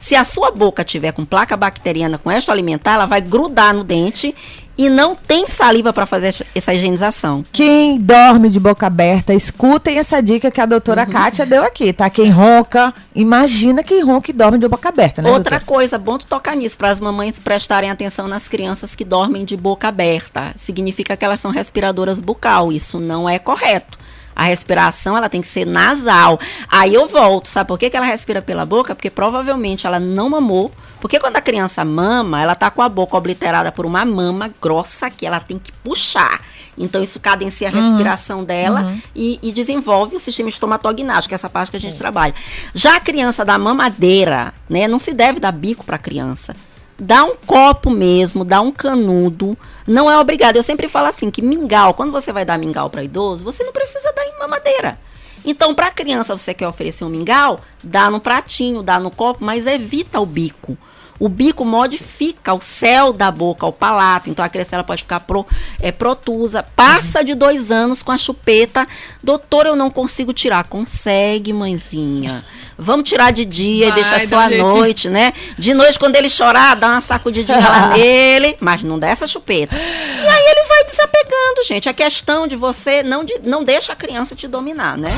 Se 0.00 0.16
a 0.16 0.24
sua 0.24 0.50
boca 0.50 0.82
tiver 0.82 1.12
com 1.12 1.24
placa 1.24 1.56
bacteriana 1.56 2.16
com 2.16 2.30
esta 2.30 2.50
alimentar, 2.50 2.94
ela 2.94 3.06
vai 3.06 3.20
grudar 3.20 3.74
no 3.74 3.84
dente 3.84 4.34
e 4.82 4.88
não 4.88 5.14
tem 5.14 5.46
saliva 5.46 5.92
para 5.92 6.06
fazer 6.06 6.34
essa- 6.54 6.72
higienização. 6.72 7.44
Quem 7.52 7.98
dorme 8.00 8.48
de 8.48 8.58
boca 8.58 8.86
aberta, 8.86 9.34
escutem 9.34 9.98
essa 9.98 10.22
dica 10.22 10.50
que 10.50 10.58
a 10.58 10.64
doutora 10.64 11.02
Uhum. 11.04 11.10
Kátia 11.12 11.44
deu 11.44 11.62
aqui, 11.62 11.92
tá? 11.92 12.08
Quem 12.08 12.30
ronca, 12.30 12.94
imagina 13.14 13.82
quem 13.82 14.02
ronca 14.02 14.30
e 14.30 14.34
dorme 14.34 14.56
de 14.58 14.66
boca 14.66 14.88
aberta, 14.88 15.20
né? 15.20 15.28
Outra 15.28 15.58
doutora? 15.58 15.64
coisa, 15.66 15.98
bom 15.98 16.16
tu 16.16 16.24
tocar 16.24 16.56
nisso, 16.56 16.78
para 16.78 16.88
as 16.88 16.98
mamães 16.98 17.38
prestarem 17.38 17.90
atenção 17.90 18.26
nas 18.26 18.48
crianças 18.48 18.94
que 18.94 19.04
dormem 19.04 19.44
de 19.44 19.54
boca 19.56 19.88
aberta. 19.88 20.52
Significa 20.56 21.14
que 21.16 21.24
elas 21.26 21.40
são 21.40 21.50
respiradoras 21.50 22.18
bucal. 22.18 22.72
Isso 22.72 22.98
não 22.98 23.28
é 23.28 23.38
correto. 23.38 23.98
A 24.40 24.44
respiração 24.44 25.18
ela 25.18 25.28
tem 25.28 25.42
que 25.42 25.48
ser 25.48 25.66
nasal. 25.66 26.40
Aí 26.66 26.94
eu 26.94 27.06
volto, 27.06 27.46
sabe 27.46 27.68
por 27.68 27.78
que, 27.78 27.90
que 27.90 27.96
ela 27.98 28.06
respira 28.06 28.40
pela 28.40 28.64
boca? 28.64 28.94
Porque 28.94 29.10
provavelmente 29.10 29.86
ela 29.86 30.00
não 30.00 30.30
mamou. 30.30 30.72
Porque 30.98 31.18
quando 31.18 31.36
a 31.36 31.42
criança 31.42 31.84
mama, 31.84 32.40
ela 32.40 32.54
tá 32.54 32.70
com 32.70 32.80
a 32.80 32.88
boca 32.88 33.14
obliterada 33.18 33.70
por 33.70 33.84
uma 33.84 34.02
mama 34.02 34.50
grossa 34.58 35.10
que 35.10 35.26
ela 35.26 35.40
tem 35.40 35.58
que 35.58 35.70
puxar. 35.70 36.40
Então 36.78 37.02
isso 37.02 37.20
cadencia 37.20 37.68
a 37.68 37.70
respiração 37.70 38.42
dela 38.42 38.96
e, 39.14 39.38
e 39.42 39.52
desenvolve 39.52 40.16
o 40.16 40.20
sistema 40.20 40.48
estomatognático, 40.48 41.28
que 41.28 41.34
é 41.34 41.36
essa 41.36 41.50
parte 41.50 41.70
que 41.70 41.76
a 41.76 41.80
gente 41.80 41.98
trabalha. 41.98 42.34
Já 42.74 42.96
a 42.96 43.00
criança 43.00 43.44
da 43.44 43.58
mamadeira, 43.58 44.54
né, 44.70 44.88
não 44.88 44.98
se 44.98 45.12
deve 45.12 45.38
dar 45.38 45.52
bico 45.52 45.84
para 45.84 45.98
criança. 45.98 46.56
Dá 47.00 47.24
um 47.24 47.34
copo 47.34 47.88
mesmo, 47.88 48.44
dá 48.44 48.60
um 48.60 48.70
canudo. 48.70 49.56
Não 49.86 50.10
é 50.10 50.18
obrigado. 50.18 50.56
Eu 50.56 50.62
sempre 50.62 50.86
falo 50.86 51.06
assim 51.06 51.30
que 51.30 51.40
mingau, 51.40 51.94
quando 51.94 52.12
você 52.12 52.30
vai 52.30 52.44
dar 52.44 52.58
mingau 52.58 52.90
para 52.90 53.02
idoso, 53.02 53.42
você 53.42 53.64
não 53.64 53.72
precisa 53.72 54.12
dar 54.12 54.26
em 54.26 54.38
mamadeira. 54.38 54.98
Então, 55.42 55.74
para 55.74 55.90
criança, 55.90 56.36
você 56.36 56.52
quer 56.52 56.68
oferecer 56.68 57.02
um 57.02 57.08
mingau, 57.08 57.60
dá 57.82 58.10
no 58.10 58.20
pratinho, 58.20 58.82
dá 58.82 59.00
no 59.00 59.10
copo, 59.10 59.42
mas 59.42 59.66
evita 59.66 60.20
o 60.20 60.26
bico. 60.26 60.76
O 61.20 61.28
bico 61.28 61.66
modifica 61.66 62.54
o 62.54 62.62
céu 62.62 63.12
da 63.12 63.30
boca, 63.30 63.66
o 63.66 63.72
palato. 63.72 64.30
Então 64.30 64.42
a 64.42 64.48
criança 64.48 64.74
ela 64.74 64.82
pode 64.82 65.02
ficar 65.02 65.20
pro, 65.20 65.46
é, 65.78 65.92
protusa. 65.92 66.62
Passa 66.62 67.22
de 67.22 67.34
dois 67.34 67.70
anos 67.70 68.02
com 68.02 68.10
a 68.10 68.16
chupeta. 68.16 68.86
Doutor, 69.22 69.66
eu 69.66 69.76
não 69.76 69.90
consigo 69.90 70.32
tirar. 70.32 70.64
Consegue, 70.64 71.52
mãezinha. 71.52 72.42
Vamos 72.78 73.06
tirar 73.06 73.30
de 73.30 73.44
dia 73.44 73.90
Vai, 73.90 73.98
e 73.98 74.02
deixar 74.02 74.26
só 74.26 74.38
à 74.38 74.48
noite, 74.48 75.10
né? 75.10 75.34
De 75.58 75.74
noite, 75.74 75.98
quando 75.98 76.16
ele 76.16 76.30
chorar, 76.30 76.74
dá 76.74 76.88
uma 76.88 77.00
sacudidinha 77.02 77.58
lá 77.58 77.88
nele, 77.94 78.56
mas 78.58 78.82
não 78.82 78.98
dá 78.98 79.08
essa 79.08 79.26
chupeta. 79.26 79.76
E 79.76 80.26
aí 80.26 80.44
ele 80.46 80.66
vai 80.66 80.84
desapegando, 80.84 81.64
gente. 81.68 81.88
A 81.90 81.92
questão 81.92 82.46
de 82.46 82.56
você 82.56 83.02
não, 83.02 83.22
de, 83.22 83.38
não 83.44 83.62
deixa 83.62 83.92
a 83.92 83.96
criança 83.96 84.34
te 84.34 84.48
dominar, 84.48 84.96
né? 84.96 85.10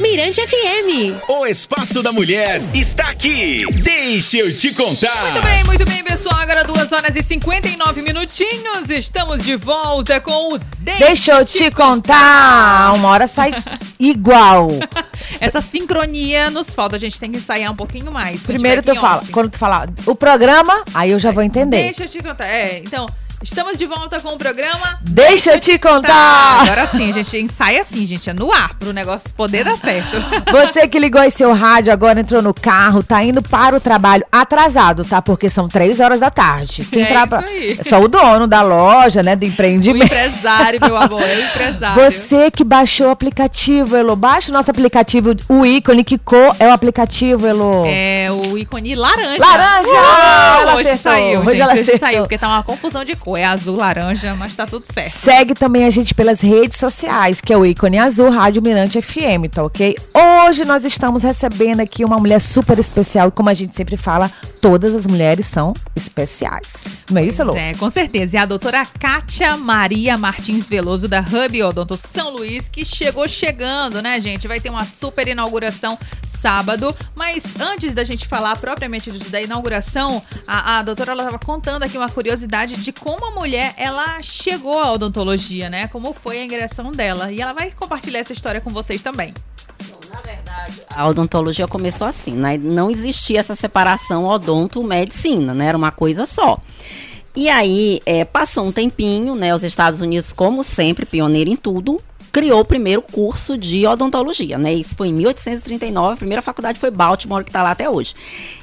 Mirante 0.00 0.40
FM. 0.40 1.28
O 1.28 1.46
Espaço 1.46 2.02
da 2.02 2.12
Mulher 2.12 2.60
está 2.74 3.10
aqui. 3.10 3.64
Deixa 3.82 4.38
eu 4.38 4.54
te 4.54 4.72
contar. 4.74 5.32
Muito 5.32 5.44
bem, 5.44 5.64
muito 5.64 5.84
bem, 5.84 6.02
pessoal. 6.02 6.36
Agora 6.40 6.64
2 6.64 6.92
horas 6.92 7.14
e 7.14 7.22
59 7.22 8.02
minutinhos. 8.02 8.90
Estamos 8.90 9.42
de 9.42 9.56
volta 9.56 10.20
com 10.20 10.54
o 10.54 10.58
Deixa 10.78 11.32
eu 11.32 11.44
te 11.46 11.70
contar. 11.70 12.92
Uma 12.94 13.08
hora 13.10 13.26
sai 13.26 13.52
igual. 13.98 14.68
Essa 15.40 15.60
sincronia 15.60 16.50
nos 16.50 16.72
falta. 16.74 16.96
A 16.96 16.98
gente 16.98 17.18
tem 17.20 17.30
que 17.30 17.38
ensaiar 17.38 17.70
um 17.72 17.76
pouquinho 17.76 18.10
mais. 18.10 18.42
Primeiro 18.42 18.82
tu 18.82 18.94
fala, 18.94 19.22
ontem. 19.22 19.32
quando 19.32 19.50
tu 19.50 19.58
falar 19.58 19.88
o 20.06 20.14
programa, 20.14 20.82
aí 20.94 21.10
eu 21.10 21.18
já 21.20 21.30
vou 21.30 21.42
entender. 21.42 21.82
Deixa 21.82 22.04
eu 22.04 22.08
te 22.08 22.18
contar. 22.22 22.46
É, 22.46 22.78
então, 22.78 23.06
Estamos 23.42 23.76
de 23.76 23.86
volta 23.86 24.20
com 24.20 24.30
o 24.34 24.38
programa. 24.38 24.98
Deixa 25.02 25.52
eu 25.54 25.60
te 25.60 25.76
contar! 25.78 26.62
agora 26.62 26.86
sim, 26.86 27.12
gente 27.12 27.36
ensaia 27.38 27.80
assim, 27.82 28.06
gente, 28.06 28.30
é 28.30 28.32
no 28.32 28.52
ar, 28.52 28.74
pro 28.78 28.92
negócio 28.92 29.28
poder 29.36 29.64
dar 29.64 29.76
certo. 29.76 30.16
Você 30.52 30.86
que 30.86 30.98
ligou 30.98 31.20
aí 31.20 31.30
seu 31.30 31.52
rádio, 31.52 31.92
agora 31.92 32.20
entrou 32.20 32.40
no 32.40 32.54
carro, 32.54 33.02
tá 33.02 33.22
indo 33.22 33.42
para 33.42 33.76
o 33.76 33.80
trabalho 33.80 34.24
atrasado, 34.30 35.04
tá? 35.04 35.20
Porque 35.20 35.50
são 35.50 35.68
três 35.68 35.98
horas 35.98 36.20
da 36.20 36.30
tarde. 36.30 36.86
Quem 36.90 37.02
É 37.02 37.06
traba- 37.06 37.42
isso 37.44 37.52
aí. 37.52 37.76
É 37.80 37.82
Só 37.82 38.00
o 38.00 38.06
dono 38.08 38.46
da 38.46 38.62
loja, 38.62 39.22
né? 39.22 39.34
Do 39.34 39.44
O 39.44 39.48
empreendimento. 39.48 40.04
empresário, 40.06 40.78
meu 40.80 40.96
amor, 40.96 41.22
é 41.22 41.34
o 41.36 41.40
empresário. 41.44 42.02
Você 42.10 42.50
que 42.50 42.62
baixou 42.62 43.08
o 43.08 43.10
aplicativo, 43.10 43.96
Elo, 43.96 44.14
baixa 44.14 44.50
o 44.50 44.54
nosso 44.54 44.70
aplicativo, 44.70 45.34
o 45.48 45.66
ícone 45.66 46.04
que 46.04 46.16
cor 46.16 46.54
é 46.60 46.66
o 46.68 46.72
aplicativo, 46.72 47.46
Elo. 47.46 47.84
É 47.86 48.28
o 48.30 48.56
ícone 48.56 48.94
laranja. 48.94 49.36
Laranja! 49.44 49.88
Uh, 49.88 50.62
Ela 50.62 50.74
hoje 50.76 50.88
acertou, 50.90 51.12
saiu, 51.12 51.40
hoje 51.40 51.48
gente, 51.50 51.60
ela 51.60 51.72
hoje 51.72 51.80
acertou. 51.82 52.08
saiu, 52.08 52.22
porque 52.22 52.38
tá 52.38 52.48
uma 52.48 52.62
confusão 52.62 53.04
de 53.04 53.16
cor. 53.16 53.31
É 53.36 53.44
azul, 53.44 53.76
laranja, 53.76 54.34
mas 54.34 54.54
tá 54.54 54.66
tudo 54.66 54.84
certo. 54.92 55.12
Segue 55.12 55.54
também 55.54 55.84
a 55.84 55.90
gente 55.90 56.14
pelas 56.14 56.40
redes 56.40 56.76
sociais, 56.78 57.40
que 57.40 57.52
é 57.52 57.56
o 57.56 57.64
ícone 57.64 57.98
azul 57.98 58.30
Rádio 58.30 58.62
Mirante 58.62 59.00
FM, 59.00 59.48
tá 59.50 59.62
ok? 59.62 59.96
Hoje 60.46 60.64
nós 60.64 60.84
estamos 60.84 61.22
recebendo 61.22 61.80
aqui 61.80 62.04
uma 62.04 62.18
mulher 62.18 62.40
super 62.40 62.78
especial 62.78 63.28
e 63.28 63.30
como 63.30 63.48
a 63.48 63.54
gente 63.54 63.74
sempre 63.74 63.96
fala, 63.96 64.30
todas 64.60 64.94
as 64.94 65.06
mulheres 65.06 65.46
são 65.46 65.72
especiais. 65.94 66.86
Não 67.10 67.20
é 67.20 67.24
isso, 67.26 67.42
Elo? 67.42 67.56
É, 67.56 67.74
com 67.74 67.90
certeza. 67.90 68.36
E 68.36 68.38
a 68.38 68.46
doutora 68.46 68.84
Kátia 68.86 69.56
Maria 69.56 70.16
Martins 70.16 70.68
Veloso, 70.68 71.08
da 71.08 71.20
Hub 71.20 71.62
Odonto 71.62 71.96
São 71.96 72.30
Luís, 72.30 72.68
que 72.68 72.84
chegou 72.84 73.26
chegando, 73.28 74.00
né, 74.00 74.20
gente? 74.20 74.46
Vai 74.46 74.60
ter 74.60 74.70
uma 74.70 74.84
super 74.84 75.26
inauguração 75.28 75.98
sábado. 76.26 76.94
Mas 77.14 77.58
antes 77.60 77.94
da 77.94 78.02
gente 78.04 78.26
falar 78.26 78.56
propriamente 78.58 79.10
da 79.10 79.40
inauguração, 79.40 80.22
a, 80.46 80.78
a 80.78 80.82
doutora 80.82 81.12
ela 81.12 81.22
estava 81.22 81.38
contando 81.38 81.84
aqui 81.84 81.96
uma 81.96 82.08
curiosidade 82.08 82.76
de 82.76 82.92
como 82.92 83.21
a 83.26 83.30
mulher 83.30 83.74
ela 83.76 84.20
chegou 84.22 84.78
à 84.78 84.92
odontologia, 84.92 85.68
né? 85.70 85.88
Como 85.88 86.12
foi 86.12 86.38
a 86.38 86.44
ingressão 86.44 86.90
dela. 86.92 87.32
E 87.32 87.40
ela 87.40 87.52
vai 87.52 87.70
compartilhar 87.70 88.20
essa 88.20 88.32
história 88.32 88.60
com 88.60 88.70
vocês 88.70 89.02
também. 89.02 89.34
Na 90.10 90.20
verdade, 90.20 90.82
a 90.90 91.08
odontologia 91.08 91.66
começou 91.66 92.06
assim, 92.06 92.34
né? 92.34 92.58
Não 92.58 92.90
existia 92.90 93.40
essa 93.40 93.54
separação 93.54 94.24
odonto-medicina, 94.24 95.54
né? 95.54 95.66
Era 95.66 95.78
uma 95.78 95.90
coisa 95.90 96.26
só. 96.26 96.60
E 97.34 97.48
aí, 97.48 98.00
é, 98.04 98.26
passou 98.26 98.66
um 98.66 98.72
tempinho, 98.72 99.34
né? 99.34 99.54
Os 99.54 99.64
Estados 99.64 100.02
Unidos, 100.02 100.34
como 100.34 100.62
sempre, 100.62 101.06
pioneiro 101.06 101.48
em 101.48 101.56
tudo, 101.56 101.98
criou 102.32 102.60
o 102.60 102.64
primeiro 102.64 103.02
curso 103.02 103.58
de 103.58 103.86
odontologia, 103.86 104.56
né? 104.56 104.72
Isso 104.72 104.96
foi 104.96 105.08
em 105.08 105.12
1839, 105.12 106.14
a 106.14 106.16
primeira 106.16 106.40
faculdade 106.42 106.80
foi 106.80 106.90
Baltimore, 106.90 107.44
que 107.44 107.50
está 107.50 107.62
lá 107.62 107.72
até 107.72 107.90
hoje. 107.90 108.14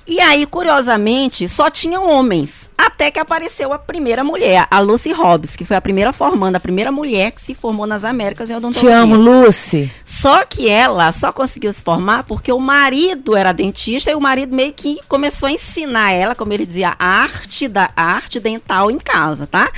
E 0.07 0.19
aí, 0.19 0.47
curiosamente, 0.47 1.47
só 1.47 1.69
tinham 1.69 2.09
homens, 2.09 2.67
até 2.75 3.11
que 3.11 3.19
apareceu 3.19 3.71
a 3.71 3.77
primeira 3.77 4.23
mulher, 4.23 4.67
a 4.71 4.79
Lucy 4.79 5.11
Hobbs, 5.11 5.55
que 5.55 5.63
foi 5.63 5.77
a 5.77 5.81
primeira 5.81 6.11
formanda, 6.11 6.57
a 6.57 6.59
primeira 6.61 6.91
mulher 6.91 7.31
que 7.31 7.41
se 7.41 7.53
formou 7.53 7.85
nas 7.85 8.03
Américas 8.03 8.49
em 8.49 8.53
Te 8.53 8.57
odontologia. 8.57 8.97
amo, 8.97 9.15
Lucy. 9.15 9.91
Só 10.03 10.43
que 10.45 10.67
ela 10.67 11.11
só 11.11 11.31
conseguiu 11.31 11.71
se 11.71 11.83
formar 11.83 12.23
porque 12.23 12.51
o 12.51 12.59
marido 12.59 13.35
era 13.35 13.51
dentista 13.51 14.09
e 14.09 14.15
o 14.15 14.21
marido 14.21 14.55
meio 14.55 14.73
que 14.73 14.99
começou 15.07 15.47
a 15.47 15.51
ensinar 15.51 16.11
ela, 16.11 16.33
como 16.33 16.51
ele 16.51 16.65
dizia, 16.65 16.95
a 16.97 17.05
arte 17.05 17.67
da 17.67 17.91
a 17.95 18.03
arte 18.03 18.39
dental 18.39 18.89
em 18.89 18.97
casa, 18.97 19.45
tá? 19.45 19.71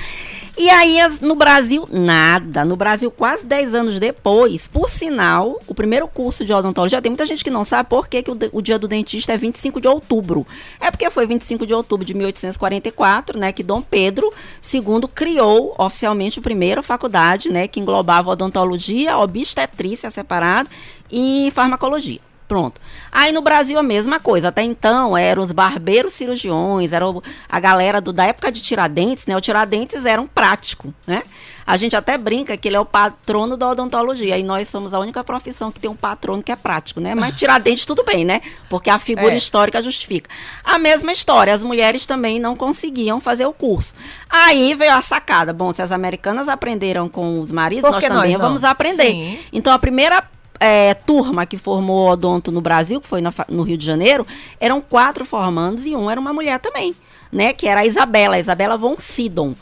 E 0.58 0.70
aí, 0.70 0.98
no 1.22 1.34
Brasil, 1.34 1.88
nada. 1.90 2.66
No 2.66 2.76
Brasil, 2.76 3.10
quase 3.10 3.46
10 3.46 3.74
anos 3.74 4.00
depois, 4.00 4.68
por 4.68 4.90
sinal, 4.90 5.60
o 5.66 5.74
primeiro 5.74 6.08
curso 6.08 6.44
de 6.44 6.54
odontologia, 6.54 7.02
tem 7.02 7.10
muita 7.10 7.26
gente 7.26 7.44
que 7.44 7.50
não 7.50 7.64
sabe 7.64 7.90
por 7.90 8.08
que, 8.08 8.22
que 8.22 8.32
o, 8.32 8.38
o 8.52 8.62
dia 8.62 8.78
do 8.78 8.88
dentista 8.88 9.32
é 9.32 9.38
25 9.38 9.80
de 9.80 9.88
outubro. 9.88 10.46
É 10.80 10.92
porque 10.92 11.10
foi 11.10 11.26
25 11.26 11.66
de 11.66 11.74
outubro 11.74 12.06
de 12.06 12.14
1844, 12.14 13.40
né, 13.40 13.52
que 13.52 13.64
Dom 13.64 13.82
Pedro 13.82 14.32
II 14.74 15.08
criou 15.16 15.74
oficialmente 15.78 16.40
a 16.40 16.42
primeira 16.42 16.84
faculdade, 16.84 17.50
né, 17.50 17.68
que 17.68 17.80
englobava 17.80 18.30
odontologia, 18.30 19.18
obstetrícia 19.18 20.10
separado 20.10 20.70
e 21.10 21.50
farmacologia. 21.54 22.31
Pronto. 22.52 22.82
Aí 23.10 23.32
no 23.32 23.42
Brasil 23.42 23.80
a 23.80 23.84
mesma 23.84 24.20
coisa. 24.20 24.50
Até 24.50 24.62
então 24.62 25.18
eram 25.18 25.42
os 25.42 25.54
barbeiros 25.54 26.14
cirurgiões, 26.14 26.92
era 26.92 27.06
a 27.48 27.60
galera 27.62 28.02
do, 28.02 28.12
da 28.12 28.26
época 28.26 28.52
de 28.52 28.62
Tiradentes, 28.62 29.26
né? 29.26 29.38
O 29.38 29.40
Tiradentes 29.40 30.06
era 30.06 30.22
um 30.22 30.28
prático, 30.28 30.94
né? 31.08 31.24
A 31.66 31.78
gente 31.78 31.96
até 31.96 32.18
brinca 32.18 32.58
que 32.58 32.68
ele 32.68 32.76
é 32.76 32.80
o 32.82 32.84
patrono 32.84 33.56
da 33.56 33.70
odontologia. 33.70 34.38
E 34.38 34.44
nós 34.44 34.68
somos 34.68 34.94
a 34.94 35.00
única 35.00 35.24
profissão 35.24 35.72
que 35.72 35.80
tem 35.80 35.90
um 35.90 35.96
patrono 35.96 36.44
que 36.44 36.52
é 36.52 36.56
prático, 36.58 37.00
né? 37.00 37.16
Mas 37.16 37.36
Tiradentes 37.36 37.86
tudo 37.86 38.04
bem, 38.04 38.26
né? 38.26 38.42
Porque 38.70 38.90
a 38.90 39.00
figura 39.00 39.32
É. 39.32 39.38
histórica 39.38 39.82
justifica. 39.82 40.30
A 40.62 40.78
mesma 40.78 41.14
história, 41.14 41.54
as 41.54 41.64
mulheres 41.64 42.06
também 42.06 42.38
não 42.38 42.54
conseguiam 42.54 43.22
fazer 43.22 43.46
o 43.46 43.54
curso. 43.54 43.94
Aí 44.30 44.74
veio 44.74 44.92
a 44.92 45.02
sacada. 45.02 45.54
Bom, 45.54 45.72
se 45.72 45.82
as 45.82 45.94
americanas 45.94 46.50
aprenderam 46.50 47.08
com 47.08 47.40
os 47.40 47.50
maridos, 47.50 47.90
nós 47.90 48.04
também 48.04 48.36
vamos 48.36 48.66
aprender. 48.66 49.10
Sim. 49.10 49.40
Então, 49.54 49.72
a 49.72 49.80
primeira 49.80 50.22
é, 50.62 50.94
turma 50.94 51.44
que 51.48 51.58
formou 51.58 52.12
odonto 52.12 52.52
no 52.52 52.62
Brasil, 52.62 53.02
que 53.02 53.08
foi 53.08 53.20
na 53.20 53.34
no 53.50 53.64
Rio 53.64 53.78
de 53.78 53.84
Janeiro, 53.84 54.28
eram 54.60 54.80
quatro 54.80 55.26
formandos 55.26 55.88
e 55.88 55.96
um 55.96 56.10
era 56.10 56.22
uma 56.22 56.32
mulher 56.32 56.60
também, 56.60 56.96
né? 57.32 57.52
Que 57.52 57.68
era 57.68 57.82
a 57.82 57.86
Isabela, 57.86 58.36
a 58.36 58.40
Isabela 58.40 58.78
von 58.78 58.96
Sidon. 59.00 59.56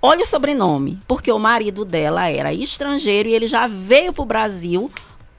Olha 0.00 0.22
o 0.22 0.26
sobrenome, 0.26 1.00
porque 1.08 1.32
o 1.32 1.40
marido 1.40 1.84
dela 1.84 2.30
era 2.30 2.52
estrangeiro 2.52 3.28
e 3.28 3.34
ele 3.34 3.48
já 3.48 3.66
veio 3.66 4.12
para 4.12 4.22
o 4.22 4.26
Brasil 4.26 4.90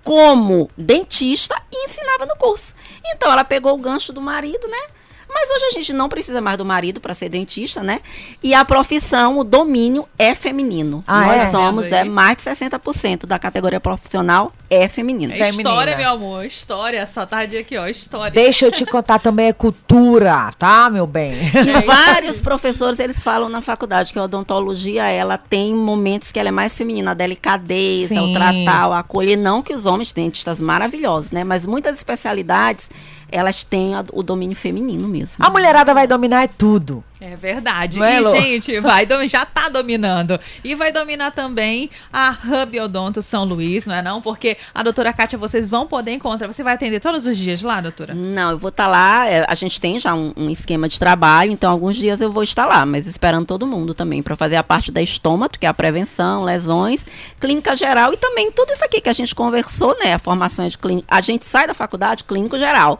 como 0.04 0.70
dentista 0.78 1.56
e 1.72 1.86
ensinava 1.86 2.26
no 2.26 2.36
curso. 2.36 2.76
Então 3.06 3.32
ela 3.32 3.46
pegou 3.46 3.74
o 3.74 3.78
gancho 3.78 4.12
do 4.12 4.20
marido, 4.20 4.68
né? 4.68 4.88
Mas 5.28 5.50
hoje 5.50 5.66
a 5.66 5.72
gente 5.72 5.94
não 5.94 6.08
precisa 6.10 6.42
mais 6.42 6.58
do 6.58 6.66
marido 6.66 7.00
para 7.00 7.14
ser 7.14 7.30
dentista, 7.30 7.82
né? 7.82 8.02
E 8.42 8.54
a 8.54 8.64
profissão, 8.64 9.40
o 9.40 9.44
domínio 9.44 10.08
é 10.18 10.34
feminino. 10.36 11.04
Ah, 11.08 11.22
Nós 11.22 11.42
é? 11.44 11.50
somos 11.50 11.92
é 11.92 12.04
mais 12.04 12.38
de 12.38 12.44
60% 12.44 13.26
da 13.26 13.38
categoria 13.38 13.80
profissional 13.80 14.52
é 14.70 14.88
feminino. 14.88 15.34
É 15.34 15.38
Feminina. 15.38 15.70
história, 15.70 15.98
meu 15.98 16.10
amor. 16.10 16.46
História. 16.46 16.98
Essa 16.98 17.26
tarde 17.26 17.58
aqui, 17.58 17.78
ó. 17.78 17.88
História. 17.88 18.32
Deixa 18.32 18.66
eu 18.66 18.72
te 18.72 18.86
contar 18.86 19.20
também 19.20 19.48
é 19.48 19.54
cultura, 19.54 20.52
tá, 20.58 20.90
meu 20.90 21.06
bem? 21.06 21.36
E 21.54 21.82
vários 21.86 22.42
professores 22.42 23.00
eles 23.00 23.22
falam 23.22 23.48
na 23.48 23.62
faculdade 23.62 24.12
que 24.12 24.20
a 24.20 24.24
odontologia 24.24 25.08
ela 25.08 25.38
tem 25.38 25.74
momentos 25.74 26.32
que 26.32 26.40
ela 26.40 26.50
é 26.50 26.52
mais 26.52 26.76
feminina, 26.76 27.12
a 27.12 27.14
delicadeza, 27.14 28.16
Sim. 28.16 28.32
o 28.32 28.34
tratar, 28.34 28.90
o 28.90 28.94
acolher, 28.94 29.38
não 29.38 29.62
que 29.62 29.74
os 29.74 29.86
homens 29.86 30.12
dentistas 30.12 30.60
maravilhosos, 30.60 31.32
né? 31.32 31.44
Mas 31.44 31.66
muitas 31.66 31.96
especialidades 31.98 32.90
elas 33.32 33.64
têm 33.64 33.96
a- 33.96 34.04
o 34.14 34.22
domínio 34.24 34.56
feminino 34.56 35.08
mesmo. 35.08 35.36
A 35.40 35.50
mulherada 35.50 35.94
vai 35.94 36.08
dominar 36.08 36.44
é 36.44 36.48
tudo. 36.48 37.04
É 37.26 37.36
verdade. 37.36 38.02
É, 38.04 38.22
e, 38.22 38.42
gente, 38.42 38.80
vai 38.80 39.08
já 39.28 39.46
tá 39.46 39.68
dominando. 39.68 40.40
E 40.64 40.76
vai 40.76 40.92
dominar 40.92 41.32
também 41.32 41.90
a 42.14 42.30
Hub 42.30 42.80
Odonto 42.80 43.20
São 43.22 43.44
Luís, 43.44 43.86
não 43.88 43.96
é 43.96 44.02
não? 44.02 44.22
Porque 44.22 44.58
a 44.74 44.84
doutora 44.84 45.12
Kátia, 45.12 45.36
vocês 45.36 45.68
vão 45.68 45.88
poder 45.88 46.12
encontrar. 46.12 46.48
Você 46.48 46.62
vai 46.62 46.76
atender 46.76 47.00
todos 47.00 47.26
os 47.26 47.36
dias 47.36 47.64
lá, 47.64 47.82
doutora? 47.82 48.14
Não, 48.14 48.52
eu 48.52 48.58
vou 48.60 48.70
estar 48.70 48.88
lá. 48.88 49.28
é, 49.28 49.44
a 49.48 49.56
gente 49.56 49.82
tem 49.82 49.98
já 49.98 50.14
um, 50.14 50.34
um 50.38 50.50
esquema 50.52 50.88
de 50.88 51.00
trabalho, 51.00 51.52
então 51.52 51.72
alguns 51.72 51.96
dias 51.96 52.22
eu 52.22 52.32
vou 52.32 52.44
estar 52.44 52.68
lá, 52.68 52.86
mas 52.86 53.08
esperando 53.08 53.48
todo 53.48 53.66
mundo 53.66 53.96
também 53.96 54.22
para 54.22 54.36
fazer 54.36 54.58
a 54.58 54.64
parte 54.64 54.92
da 54.92 55.02
estômago, 55.02 55.58
que 55.58 55.66
é 55.66 55.70
a 55.70 55.74
prevenção, 55.74 56.44
lesões, 56.44 57.06
clínica 57.40 57.76
geral 57.76 58.14
e 58.14 58.18
também 58.18 58.52
tudo 58.52 58.72
isso 58.72 58.86
aqui 58.86 59.02
que 59.02 59.10
a 59.10 59.14
gente 59.14 59.34
conversou, 59.34 59.98
né? 60.00 60.14
A 60.14 60.20
formação 60.20 60.68
de 60.68 60.78
clínica. 60.78 61.08
A 61.10 61.22
gente 61.22 61.44
sai 61.44 61.66
da 61.66 61.74
faculdade 61.74 62.24
clínico 62.24 62.60
geral. 62.60 63.00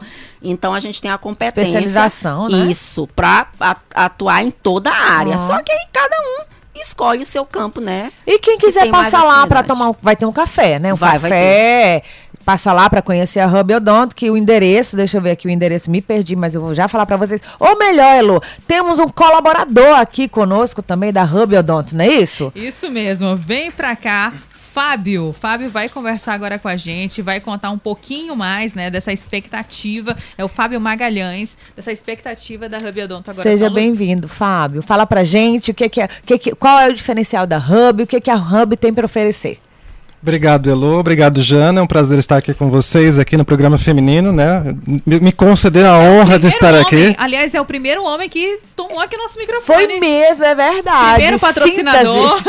Então 0.50 0.74
a 0.74 0.80
gente 0.80 1.02
tem 1.02 1.12
a 1.12 1.18
competência. 1.18 1.70
Especialização, 1.70 2.48
né? 2.50 2.58
Isso, 2.70 3.08
para 3.16 3.48
atuar 3.94 4.44
em 4.44 4.52
toda 4.52 4.90
a 4.90 4.96
área. 4.96 5.34
Uhum. 5.34 5.40
Só 5.40 5.62
que 5.62 5.72
aí 5.72 5.88
cada 5.92 6.16
um 6.18 6.56
escolhe 6.82 7.24
o 7.24 7.26
seu 7.26 7.46
campo, 7.46 7.80
né? 7.82 8.12
E 8.28 8.38
quem 8.40 8.58
quiser 8.58 8.86
mais 8.88 9.10
passar 9.10 9.24
lá 9.24 9.48
para 9.48 9.64
tomar 9.64 9.90
um, 9.90 9.96
vai 10.02 10.16
ter 10.16 10.26
um 10.26 10.32
café, 10.32 10.78
né? 10.78 10.94
Um 10.94 10.96
Vai, 10.96 11.18
vai 11.18 11.30
café. 11.30 12.04
Passa 12.44 12.72
lá 12.72 12.88
para 12.88 13.02
conhecer 13.02 13.40
a 13.40 13.48
Hub 13.48 13.74
Odonto, 13.74 14.16
que 14.16 14.30
o 14.30 14.38
endereço, 14.38 14.96
deixa 14.96 15.18
eu 15.18 15.22
ver 15.22 15.32
aqui 15.32 15.48
o 15.48 15.50
endereço, 15.50 15.90
me 15.90 16.00
perdi, 16.00 16.36
mas 16.36 16.54
eu 16.54 16.62
vou 16.62 16.76
já 16.76 16.88
falar 16.88 17.08
para 17.08 17.18
vocês. 17.18 17.42
Ou 17.60 17.76
melhor, 17.76 18.16
Elo, 18.16 18.44
temos 18.68 19.00
um 19.00 19.08
colaborador 19.08 19.98
aqui 19.98 20.28
conosco 20.28 20.84
também 20.84 21.12
da 21.12 21.24
Hub 21.24 21.58
Odonto, 21.58 21.96
não 21.96 22.06
é 22.06 22.08
isso? 22.08 22.52
Isso 22.54 22.88
mesmo. 22.92 23.36
Vem 23.36 23.72
pra 23.72 23.96
cá. 23.96 24.32
Fábio, 24.76 25.34
Fábio 25.40 25.70
vai 25.70 25.88
conversar 25.88 26.34
agora 26.34 26.60
com 26.60 26.68
a 26.68 26.76
gente, 26.76 27.22
vai 27.22 27.40
contar 27.40 27.70
um 27.70 27.78
pouquinho 27.78 28.36
mais, 28.36 28.74
né, 28.74 28.92
dessa 28.92 29.14
expectativa. 29.14 30.18
É 30.38 30.44
o 30.44 30.50
Fábio 30.50 30.82
Magalhães, 30.82 31.58
dessa 31.74 31.94
expectativa 31.94 32.68
da 32.68 32.80
Hub 32.80 33.02
Odonto 33.02 33.32
agora. 33.32 33.50
Seja 33.50 33.70
bem-vindo, 33.70 34.28
Fábio. 34.28 34.82
Fala 34.82 35.06
pra 35.06 35.24
gente 35.24 35.72
o 35.72 35.74
que 35.74 35.88
que 35.88 36.02
é, 36.02 36.06
o 36.08 36.26
que 36.26 36.38
que, 36.38 36.56
qual 36.56 36.78
é 36.78 36.90
o 36.90 36.94
diferencial 36.94 37.48
da 37.48 37.58
Hub, 37.58 38.04
o 38.04 38.08
que 38.08 38.20
que 38.20 38.30
a 38.30 38.36
Hub 38.36 38.76
tem 38.76 38.94
para 38.94 39.06
oferecer. 39.06 39.62
Obrigado, 40.22 40.70
Elo. 40.72 40.98
Obrigado, 40.98 41.40
Jana. 41.40 41.80
É 41.80 41.84
um 41.84 41.88
prazer 41.88 42.18
estar 42.18 42.38
aqui 42.38 42.52
com 42.52 42.68
vocês 42.68 43.20
aqui 43.20 43.38
no 43.38 43.46
programa 43.46 43.78
feminino, 43.78 44.34
né? 44.34 44.76
Me, 45.06 45.20
me 45.20 45.32
conceder 45.32 45.86
a 45.86 46.00
honra 46.00 46.40
de 46.40 46.48
Primeiro 46.48 46.48
estar 46.48 46.74
homem, 46.74 46.82
aqui. 46.82 47.16
Aliás, 47.18 47.54
é 47.54 47.62
o 47.62 47.66
primeiro 47.66 48.04
homem 48.04 48.28
que 48.28 48.60
tomou 48.76 49.00
aqui 49.00 49.18
nosso 49.18 49.40
microfone. 49.40 49.86
Foi 49.86 50.00
mesmo, 50.00 50.44
é 50.44 50.54
verdade. 50.54 51.14
Primeiro 51.14 51.40
patrocinador. 51.40 52.42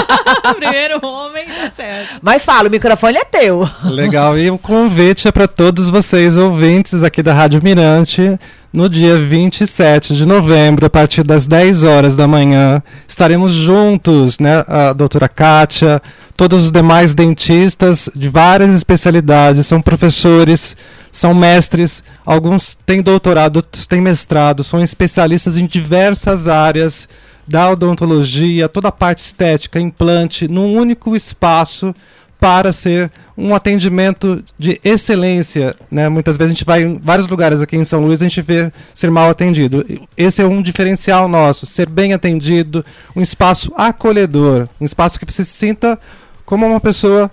Primeiro 0.56 1.06
homem, 1.06 1.46
tá 1.46 1.70
certo. 1.76 2.20
Mas 2.22 2.44
fala, 2.44 2.68
o 2.68 2.70
microfone 2.70 3.18
é 3.18 3.24
teu. 3.24 3.68
Legal. 3.84 4.38
E 4.38 4.50
o 4.50 4.58
convite 4.58 5.28
é 5.28 5.32
para 5.32 5.46
todos 5.46 5.88
vocês, 5.88 6.36
ouvintes 6.36 7.02
aqui 7.02 7.22
da 7.22 7.32
Rádio 7.32 7.62
Mirante, 7.62 8.38
no 8.72 8.88
dia 8.88 9.18
27 9.18 10.16
de 10.16 10.26
novembro, 10.26 10.86
a 10.86 10.90
partir 10.90 11.22
das 11.22 11.46
10 11.46 11.84
horas 11.84 12.16
da 12.16 12.26
manhã, 12.26 12.82
estaremos 13.06 13.52
juntos, 13.52 14.38
né? 14.38 14.64
A 14.66 14.92
doutora 14.92 15.28
Kátia, 15.28 16.02
todos 16.36 16.64
os 16.64 16.70
demais 16.72 17.14
dentistas 17.14 18.10
de 18.14 18.28
várias 18.28 18.74
especialidades, 18.74 19.66
são 19.66 19.80
professores, 19.80 20.76
são 21.14 21.32
mestres, 21.32 22.02
alguns 22.26 22.76
têm 22.84 23.00
doutorado, 23.00 23.58
outros 23.58 23.86
têm 23.86 24.00
mestrado, 24.00 24.64
são 24.64 24.82
especialistas 24.82 25.56
em 25.56 25.64
diversas 25.64 26.48
áreas 26.48 27.08
da 27.46 27.70
odontologia, 27.70 28.68
toda 28.68 28.88
a 28.88 28.92
parte 28.92 29.18
estética, 29.18 29.78
implante, 29.78 30.48
num 30.48 30.74
único 30.74 31.14
espaço 31.14 31.94
para 32.40 32.72
ser 32.72 33.12
um 33.38 33.54
atendimento 33.54 34.42
de 34.58 34.80
excelência. 34.84 35.76
Né? 35.88 36.08
Muitas 36.08 36.36
vezes 36.36 36.50
a 36.50 36.54
gente 36.54 36.64
vai 36.64 36.82
em 36.82 36.98
vários 36.98 37.28
lugares 37.28 37.60
aqui 37.62 37.76
em 37.76 37.84
São 37.84 38.04
Luís 38.04 38.20
a 38.20 38.24
gente 38.24 38.42
vê 38.42 38.72
ser 38.92 39.08
mal 39.08 39.30
atendido. 39.30 39.86
Esse 40.16 40.42
é 40.42 40.44
um 40.44 40.60
diferencial 40.60 41.28
nosso, 41.28 41.64
ser 41.64 41.88
bem 41.88 42.12
atendido, 42.12 42.84
um 43.14 43.22
espaço 43.22 43.72
acolhedor, 43.76 44.68
um 44.80 44.84
espaço 44.84 45.20
que 45.20 45.24
você 45.24 45.44
se 45.44 45.52
sinta 45.52 45.96
como 46.44 46.66
uma 46.66 46.80
pessoa 46.80 47.30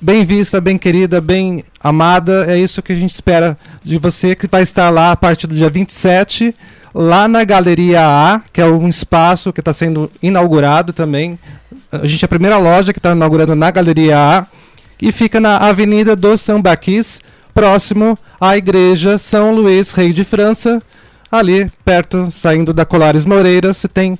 bem 0.00 0.24
vista, 0.24 0.60
bem 0.60 0.78
querida, 0.78 1.20
bem 1.20 1.64
amada. 1.80 2.46
É 2.48 2.58
isso 2.58 2.82
que 2.82 2.92
a 2.92 2.96
gente 2.96 3.10
espera 3.10 3.56
de 3.82 3.98
você 3.98 4.34
que 4.34 4.46
vai 4.46 4.62
estar 4.62 4.90
lá 4.90 5.12
a 5.12 5.16
partir 5.16 5.46
do 5.46 5.54
dia 5.54 5.70
27 5.70 6.54
lá 6.94 7.28
na 7.28 7.44
Galeria 7.44 8.00
A, 8.00 8.40
que 8.50 8.60
é 8.60 8.66
um 8.66 8.88
espaço 8.88 9.52
que 9.52 9.60
está 9.60 9.72
sendo 9.72 10.10
inaugurado 10.22 10.94
também. 10.94 11.38
A 11.92 12.06
gente 12.06 12.24
é 12.24 12.26
a 12.26 12.28
primeira 12.28 12.56
loja 12.56 12.92
que 12.92 12.98
está 12.98 13.12
inaugurando 13.12 13.54
na 13.54 13.70
Galeria 13.70 14.18
A 14.18 14.46
e 15.00 15.12
fica 15.12 15.38
na 15.38 15.58
Avenida 15.58 16.16
dos 16.16 16.40
Sambaquis, 16.40 17.20
próximo 17.52 18.18
à 18.40 18.56
Igreja 18.56 19.18
São 19.18 19.54
Luís 19.54 19.92
Rei 19.92 20.12
de 20.12 20.24
França, 20.24 20.82
ali 21.30 21.70
perto, 21.84 22.30
saindo 22.30 22.72
da 22.72 22.86
Colares 22.86 23.26
Moreira, 23.26 23.74
você 23.74 23.88
tem 23.88 24.18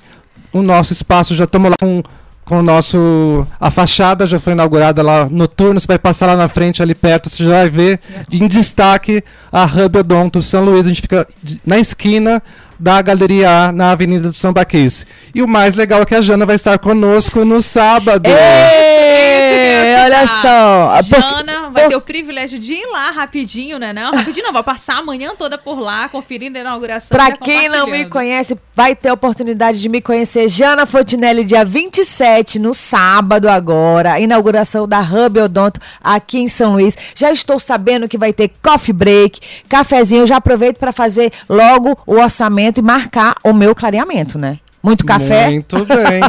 o 0.52 0.62
nosso 0.62 0.92
espaço, 0.92 1.34
já 1.34 1.44
estamos 1.44 1.70
lá 1.70 1.76
com 1.80 2.02
com 2.46 2.60
o 2.60 2.62
nosso. 2.62 3.46
A 3.60 3.70
fachada 3.70 4.24
já 4.24 4.40
foi 4.40 4.54
inaugurada 4.54 5.02
lá 5.02 5.28
noturno. 5.28 5.78
Você 5.78 5.86
vai 5.86 5.98
passar 5.98 6.26
lá 6.26 6.36
na 6.36 6.48
frente, 6.48 6.80
ali 6.80 6.94
perto, 6.94 7.28
você 7.28 7.44
já 7.44 7.50
vai 7.50 7.68
ver 7.68 8.00
em 8.32 8.46
destaque 8.46 9.22
a 9.52 9.64
Hub 9.64 9.98
Odonto 9.98 10.40
São 10.40 10.64
Luís. 10.64 10.86
A 10.86 10.88
gente 10.88 11.02
fica 11.02 11.26
na 11.66 11.78
esquina 11.78 12.42
da 12.78 13.02
Galeria 13.02 13.50
A, 13.50 13.72
na 13.72 13.90
Avenida 13.90 14.28
do 14.28 14.34
São 14.34 14.52
Baquês. 14.52 15.04
E 15.34 15.42
o 15.42 15.48
mais 15.48 15.74
legal 15.74 16.00
é 16.02 16.06
que 16.06 16.14
a 16.14 16.20
Jana 16.20 16.46
vai 16.46 16.56
estar 16.56 16.78
conosco 16.78 17.44
no 17.44 17.60
sábado. 17.60 18.26
Ei, 18.28 19.96
olha 20.04 20.26
só. 20.26 21.00
Jana 21.02 21.55
vai 21.76 21.88
ter 21.88 21.96
o 21.96 22.00
privilégio 22.00 22.58
de 22.58 22.74
ir 22.74 22.86
lá 22.86 23.10
rapidinho, 23.10 23.78
né? 23.78 23.92
Não, 23.92 24.10
rapidinho 24.12 24.46
não, 24.46 24.52
vai 24.52 24.62
passar 24.62 24.98
a 24.98 25.02
manhã 25.02 25.32
toda 25.36 25.56
por 25.58 25.78
lá, 25.80 26.08
conferindo 26.08 26.58
a 26.58 26.60
inauguração. 26.60 27.16
Pra 27.16 27.32
quem 27.32 27.68
não 27.68 27.86
me 27.86 28.06
conhece, 28.06 28.56
vai 28.74 28.94
ter 28.94 29.08
a 29.08 29.14
oportunidade 29.14 29.80
de 29.80 29.88
me 29.88 30.00
conhecer. 30.00 30.48
Jana 30.48 30.86
Fontinelli, 30.86 31.44
dia 31.44 31.64
27, 31.64 32.58
no 32.58 32.74
sábado 32.74 33.48
agora, 33.48 34.20
inauguração 34.20 34.86
da 34.86 35.00
Hub 35.00 35.40
Odonto 35.40 35.80
aqui 36.02 36.38
em 36.38 36.48
São 36.48 36.74
Luís. 36.74 36.96
Já 37.14 37.30
estou 37.30 37.58
sabendo 37.58 38.08
que 38.08 38.18
vai 38.18 38.32
ter 38.32 38.50
coffee 38.62 38.92
break, 38.92 39.40
cafezinho. 39.68 40.22
Eu 40.22 40.26
já 40.26 40.36
aproveito 40.36 40.78
para 40.78 40.92
fazer 40.92 41.32
logo 41.48 41.98
o 42.06 42.14
orçamento 42.14 42.78
e 42.78 42.82
marcar 42.82 43.36
o 43.42 43.52
meu 43.52 43.74
clareamento, 43.74 44.38
né? 44.38 44.58
Muito 44.86 45.04
café? 45.04 45.50
Muito 45.50 45.84
bem. 45.84 46.20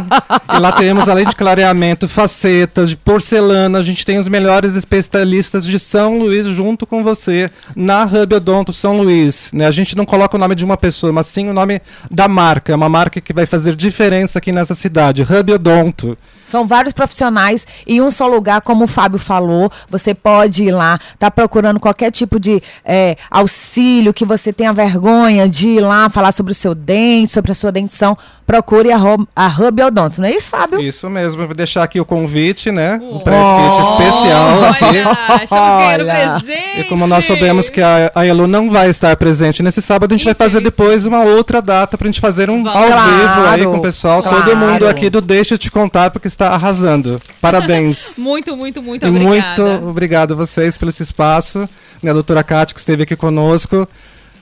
e 0.52 0.60
lá 0.60 0.72
teremos, 0.72 1.08
além 1.08 1.28
de 1.28 1.36
clareamento, 1.36 2.08
facetas, 2.08 2.90
de 2.90 2.98
porcelana. 2.98 3.78
A 3.78 3.84
gente 3.84 4.04
tem 4.04 4.18
os 4.18 4.28
melhores 4.28 4.76
especialistas 4.76 5.64
de 5.64 5.78
São 5.78 6.18
Luís 6.18 6.48
junto 6.48 6.88
com 6.88 7.04
você 7.04 7.52
na 7.76 8.04
Hub 8.04 8.34
Odonto 8.34 8.74
São 8.74 8.98
Luís. 8.98 9.52
Né? 9.54 9.68
A 9.68 9.72
gente 9.72 9.96
não 9.96 10.08
coloca 10.08 10.36
o 10.36 10.40
nome 10.40 10.56
de 10.56 10.66
uma 10.66 10.76
pessoa, 10.76 11.14
mas 11.14 11.28
sim 11.28 11.48
o 11.48 11.54
nome 11.54 11.80
da 12.10 12.28
marca. 12.28 12.74
É 12.74 12.76
uma 12.76 12.90
marca 12.90 13.22
que 13.22 13.32
vai 13.32 13.46
fazer 13.46 13.76
diferença 13.76 14.40
aqui 14.40 14.52
nessa 14.52 14.74
cidade. 14.74 15.22
Hub 15.22 15.54
Odonto. 15.54 16.18
São 16.48 16.66
vários 16.66 16.94
profissionais 16.94 17.68
em 17.86 18.02
um 18.02 18.10
só 18.10 18.26
lugar, 18.26 18.62
como 18.62 18.86
o 18.86 18.88
Fábio 18.88 19.20
falou. 19.20 19.70
Você 19.90 20.14
pode 20.14 20.64
ir 20.64 20.72
lá, 20.72 20.98
tá 21.20 21.30
procurando 21.30 21.78
qualquer 21.78 22.10
tipo 22.10 22.40
de 22.40 22.64
é, 22.86 23.18
auxílio, 23.30 24.14
que 24.14 24.24
você 24.24 24.54
tenha 24.54 24.72
vergonha 24.72 25.50
de 25.50 25.68
ir 25.68 25.82
lá 25.82 26.10
falar 26.10 26.32
sobre 26.32 26.54
o 26.54 26.56
seu 26.56 26.74
dente, 26.74 27.34
sobre 27.34 27.52
a 27.52 27.56
sua 27.56 27.70
dentição. 27.70 28.18
Procure 28.48 28.94
a, 28.94 28.98
a 29.36 29.48
Hub 29.50 29.84
Odonto, 29.84 30.22
não 30.22 30.30
é 30.30 30.32
isso, 30.32 30.48
Fábio? 30.48 30.80
Isso 30.80 31.10
mesmo. 31.10 31.46
vou 31.46 31.54
deixar 31.54 31.84
aqui 31.84 32.00
o 32.00 32.06
convite, 32.06 32.72
né? 32.72 32.98
Um 33.04 33.20
press 33.20 33.46
kit 33.46 33.82
especial 33.82 34.64
aqui. 34.64 34.86
Olha, 34.86 35.44
estamos 35.44 36.08
ganhando 36.08 36.44
presente. 36.46 36.80
E 36.80 36.84
como 36.86 37.06
nós 37.08 37.26
sabemos 37.26 37.70
que 37.70 37.82
a, 37.82 38.10
a 38.16 38.26
Elu 38.26 38.48
não 38.48 38.72
vai 38.72 38.90
estar 38.90 39.14
presente 39.18 39.62
nesse 39.62 39.82
sábado, 39.82 40.14
a 40.14 40.18
gente 40.18 40.24
vai 40.24 40.34
fazer 40.34 40.62
depois 40.62 41.06
uma 41.06 41.26
outra 41.26 41.62
data 41.62 41.98
pra 41.98 42.08
gente 42.08 42.22
fazer 42.22 42.50
um 42.50 42.64
Vamos. 42.64 42.82
ao 42.82 42.88
claro, 42.88 43.12
vivo 43.12 43.48
aí 43.50 43.66
com 43.66 43.78
o 43.80 43.82
pessoal. 43.82 44.24
Claro. 44.24 44.42
Todo 44.42 44.56
mundo 44.56 44.88
aqui 44.88 45.10
do 45.10 45.20
Deixa 45.20 45.56
Eu 45.56 45.58
Te 45.58 45.70
Contar, 45.70 46.10
porque 46.12 46.30
está 46.30 46.48
arrasando. 46.48 47.22
Parabéns. 47.42 48.16
muito, 48.24 48.56
muito, 48.56 48.82
muito 48.82 49.06
e 49.06 49.10
obrigada. 49.10 49.64
Muito 49.64 49.90
obrigado 49.90 50.32
a 50.32 50.36
vocês 50.38 50.78
pelo 50.78 50.88
esse 50.88 51.04
espaço. 51.04 51.68
Né, 52.02 52.12
a 52.12 52.14
doutora 52.14 52.46
Cátia, 52.46 52.74
que 52.74 52.80
esteve 52.80 53.04
aqui 53.04 53.18
conosco. 53.18 53.86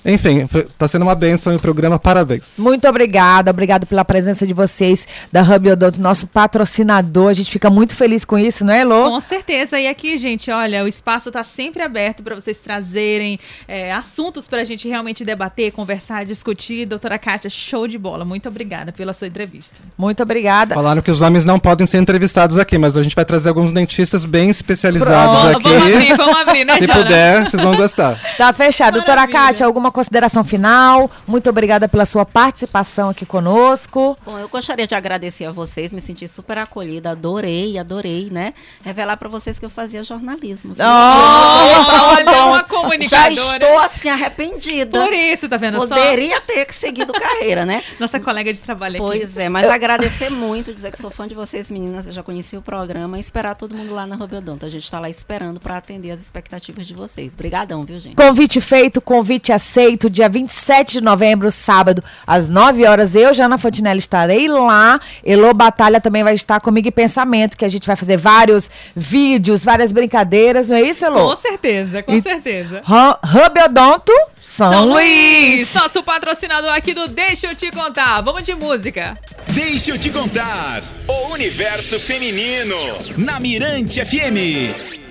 Enfim, 0.06 0.48
está 0.54 0.88
sendo 0.88 1.02
uma 1.02 1.16
benção 1.16 1.56
o 1.56 1.60
programa, 1.60 1.98
parabéns. 1.98 2.60
Muito 2.60 2.88
obrigada, 2.88 3.50
obrigado 3.50 3.88
pela 3.88 4.06
presença 4.06 4.46
de 4.46 4.54
vocês 4.54 5.08
da 5.32 5.42
Hub 5.42 5.72
Odonto, 5.72 6.02
nosso 6.02 6.28
patrocinador. 6.28 7.30
A 7.30 7.34
gente 7.34 7.50
fica 7.50 7.70
muito 7.70 7.96
feliz 7.96 8.24
com 8.24 8.38
isso, 8.38 8.64
não 8.64 8.74
é, 8.74 8.84
Lô? 8.84 9.10
Com 9.10 9.20
certeza. 9.20 9.80
E 9.80 9.88
aqui, 9.88 10.18
gente, 10.18 10.52
olha, 10.52 10.84
o 10.84 10.88
espaço 10.88 11.30
está 11.30 11.44
sempre 11.44 11.82
aberto 11.82 12.22
para 12.22 12.36
vocês 12.36 12.58
trazerem 12.58 13.40
é, 13.68 13.92
assuntos 13.94 14.48
para 14.48 14.62
a 14.62 14.64
gente 14.64 14.88
realmente 14.88 15.26
debater, 15.26 15.72
conversar, 15.72 16.26
discutir. 16.26 16.86
Doutora 16.86 17.18
Kátia, 17.18 17.50
show 17.50 17.88
de 17.88 17.98
bola. 17.98 18.24
Muito 18.24 18.48
obrigada 18.48 18.92
pela 18.92 19.14
sua 19.14 19.28
entrevista. 19.28 19.76
Muito 19.98 20.22
obrigada. 20.22 20.76
Falaram 20.76 21.02
que 21.02 21.12
os 21.12 21.22
homens 21.22 21.46
não 21.46 21.60
podem 21.60 21.88
ser 21.88 21.98
entrevistados 21.98 22.58
aqui, 22.60 22.78
mas 22.78 22.98
a 22.98 23.04
gente 23.04 23.16
vai 23.16 23.26
trazer 23.26 23.50
alguns 23.50 23.72
dentistas 23.72 24.26
bem 24.26 24.50
especializados 24.50 25.42
Pronto, 25.42 25.58
aqui. 25.58 25.70
Vamos 25.70 25.94
abrir, 25.96 26.18
vamos 26.18 26.38
abrir, 26.38 26.66
né, 26.66 26.78
Se 26.78 26.86
Jana? 26.86 27.00
puder, 27.00 27.46
vocês 27.48 27.64
vão 27.64 27.76
gostar. 27.76 28.20
Tá 28.38 28.54
fechado. 28.54 28.96
Maravilha. 28.98 29.16
Doutora 29.16 29.28
Kátia, 29.28 29.66
alguma 29.66 29.92
consideração 29.96 30.44
final. 30.44 31.10
Muito 31.26 31.50
obrigada 31.50 31.88
pela 31.88 32.06
sua 32.06 32.26
participação 32.26 33.10
aqui 33.10 33.26
conosco. 33.26 34.18
Bom, 34.26 34.38
eu 34.38 34.50
gostaria 34.50 34.86
de 34.86 34.94
agradecer 34.94 35.46
a 35.46 35.52
vocês, 35.52 35.94
me 35.94 36.02
senti 36.02 36.28
super 36.28 36.58
acolhida, 36.58 37.12
adorei, 37.12 37.78
adorei, 37.78 38.28
né? 38.30 38.54
Revelar 38.84 39.16
para 39.16 39.30
vocês 39.30 39.58
que 39.58 39.66
eu 39.66 39.70
fazia 39.70 40.04
jornalismo. 40.04 40.76
Oh, 40.78 42.14
olha, 42.14 42.46
uma 42.46 42.64
comunicadora. 42.66 43.36
Já 43.36 43.54
estou 43.54 43.80
assim 43.80 44.10
arrependida. 44.10 45.00
Por 45.00 45.14
isso, 45.14 45.48
tá 45.48 45.56
vendo? 45.56 45.78
Poderia 45.78 46.36
Só... 46.36 46.42
ter 46.42 46.74
seguido 46.74 47.14
carreira, 47.14 47.66
né? 47.66 47.82
Nossa 47.98 48.20
colega 48.20 48.54
de 48.54 48.60
trabalho 48.60 49.02
aqui. 49.02 49.06
Pois 49.06 49.38
é, 49.38 49.48
mas 49.48 49.70
agradecer 49.70 50.30
muito, 50.30 50.74
dizer 50.74 50.92
que 50.92 51.02
sou 51.02 51.10
fã 51.10 51.26
de 51.26 51.34
vocês, 51.34 51.72
meninas, 51.72 52.06
eu 52.06 52.12
já 52.12 52.22
conheci 52.22 52.58
o 52.58 52.62
programa 52.62 53.18
e 53.18 53.22
esperar 53.22 53.56
todo 53.56 53.74
mundo 53.74 53.94
lá 53.94 54.06
na 54.06 54.18
Rubiodonta. 54.18 54.66
A 54.66 54.70
gente 54.70 54.84
está 54.84 55.00
lá 55.00 55.10
esperando 55.10 55.62
para 55.62 55.78
atender 55.78 56.12
as 56.12 56.20
expectativas 56.20 56.86
de 56.86 56.94
vocês. 56.94 57.34
Obrigadão, 57.34 57.86
viu, 57.86 57.98
gente? 57.98 58.16
Convite 58.16 58.60
feito, 58.60 59.00
convite 59.00 59.54
aceito, 59.54 59.85
dia 60.10 60.26
dia 60.26 60.30
27 60.30 60.94
de 60.94 61.02
novembro, 61.02 61.52
sábado, 61.52 62.04
às 62.26 62.50
9 62.50 62.86
horas. 62.86 63.16
Eu, 63.16 63.34
Jana 63.34 63.58
Fontinelli, 63.58 64.00
estarei 64.00 64.48
lá. 64.48 65.00
Elo 65.24 65.54
Batalha 65.54 66.02
também 66.02 66.24
vai 66.24 66.34
estar 66.34 66.60
comigo 66.60 66.88
em 66.88 66.92
pensamento, 66.92 67.58
que 67.58 67.66
a 67.66 67.70
gente 67.70 67.86
vai 67.86 67.96
fazer 67.96 68.18
vários 68.18 68.70
vídeos, 68.96 69.64
várias 69.64 69.92
brincadeiras, 69.92 70.68
não 70.68 70.76
é 70.76 70.82
isso, 70.82 71.06
Elo? 71.06 71.30
Com 71.30 71.36
certeza, 71.36 72.04
com 72.04 72.14
e... 72.14 72.22
certeza. 72.22 72.82
Hub 72.86 73.60
Odonto, 73.64 74.14
São, 74.42 74.72
São 74.72 74.86
Luís. 74.86 75.56
Luís. 75.56 75.74
Nosso 75.74 76.04
patrocinador 76.04 76.74
aqui 76.74 76.94
do 76.94 77.08
Deixa 77.08 77.48
Eu 77.48 77.56
Te 77.56 77.72
Contar. 77.72 78.22
Vamos 78.22 78.44
de 78.44 78.56
música. 78.56 79.18
Deixa 79.50 79.92
Eu 79.92 79.98
Te 79.98 80.10
Contar. 80.10 80.82
O 81.08 81.34
universo 81.34 82.00
feminino. 82.00 82.76
Na 83.18 83.40
Mirante 83.40 84.04
FM. 84.04 85.05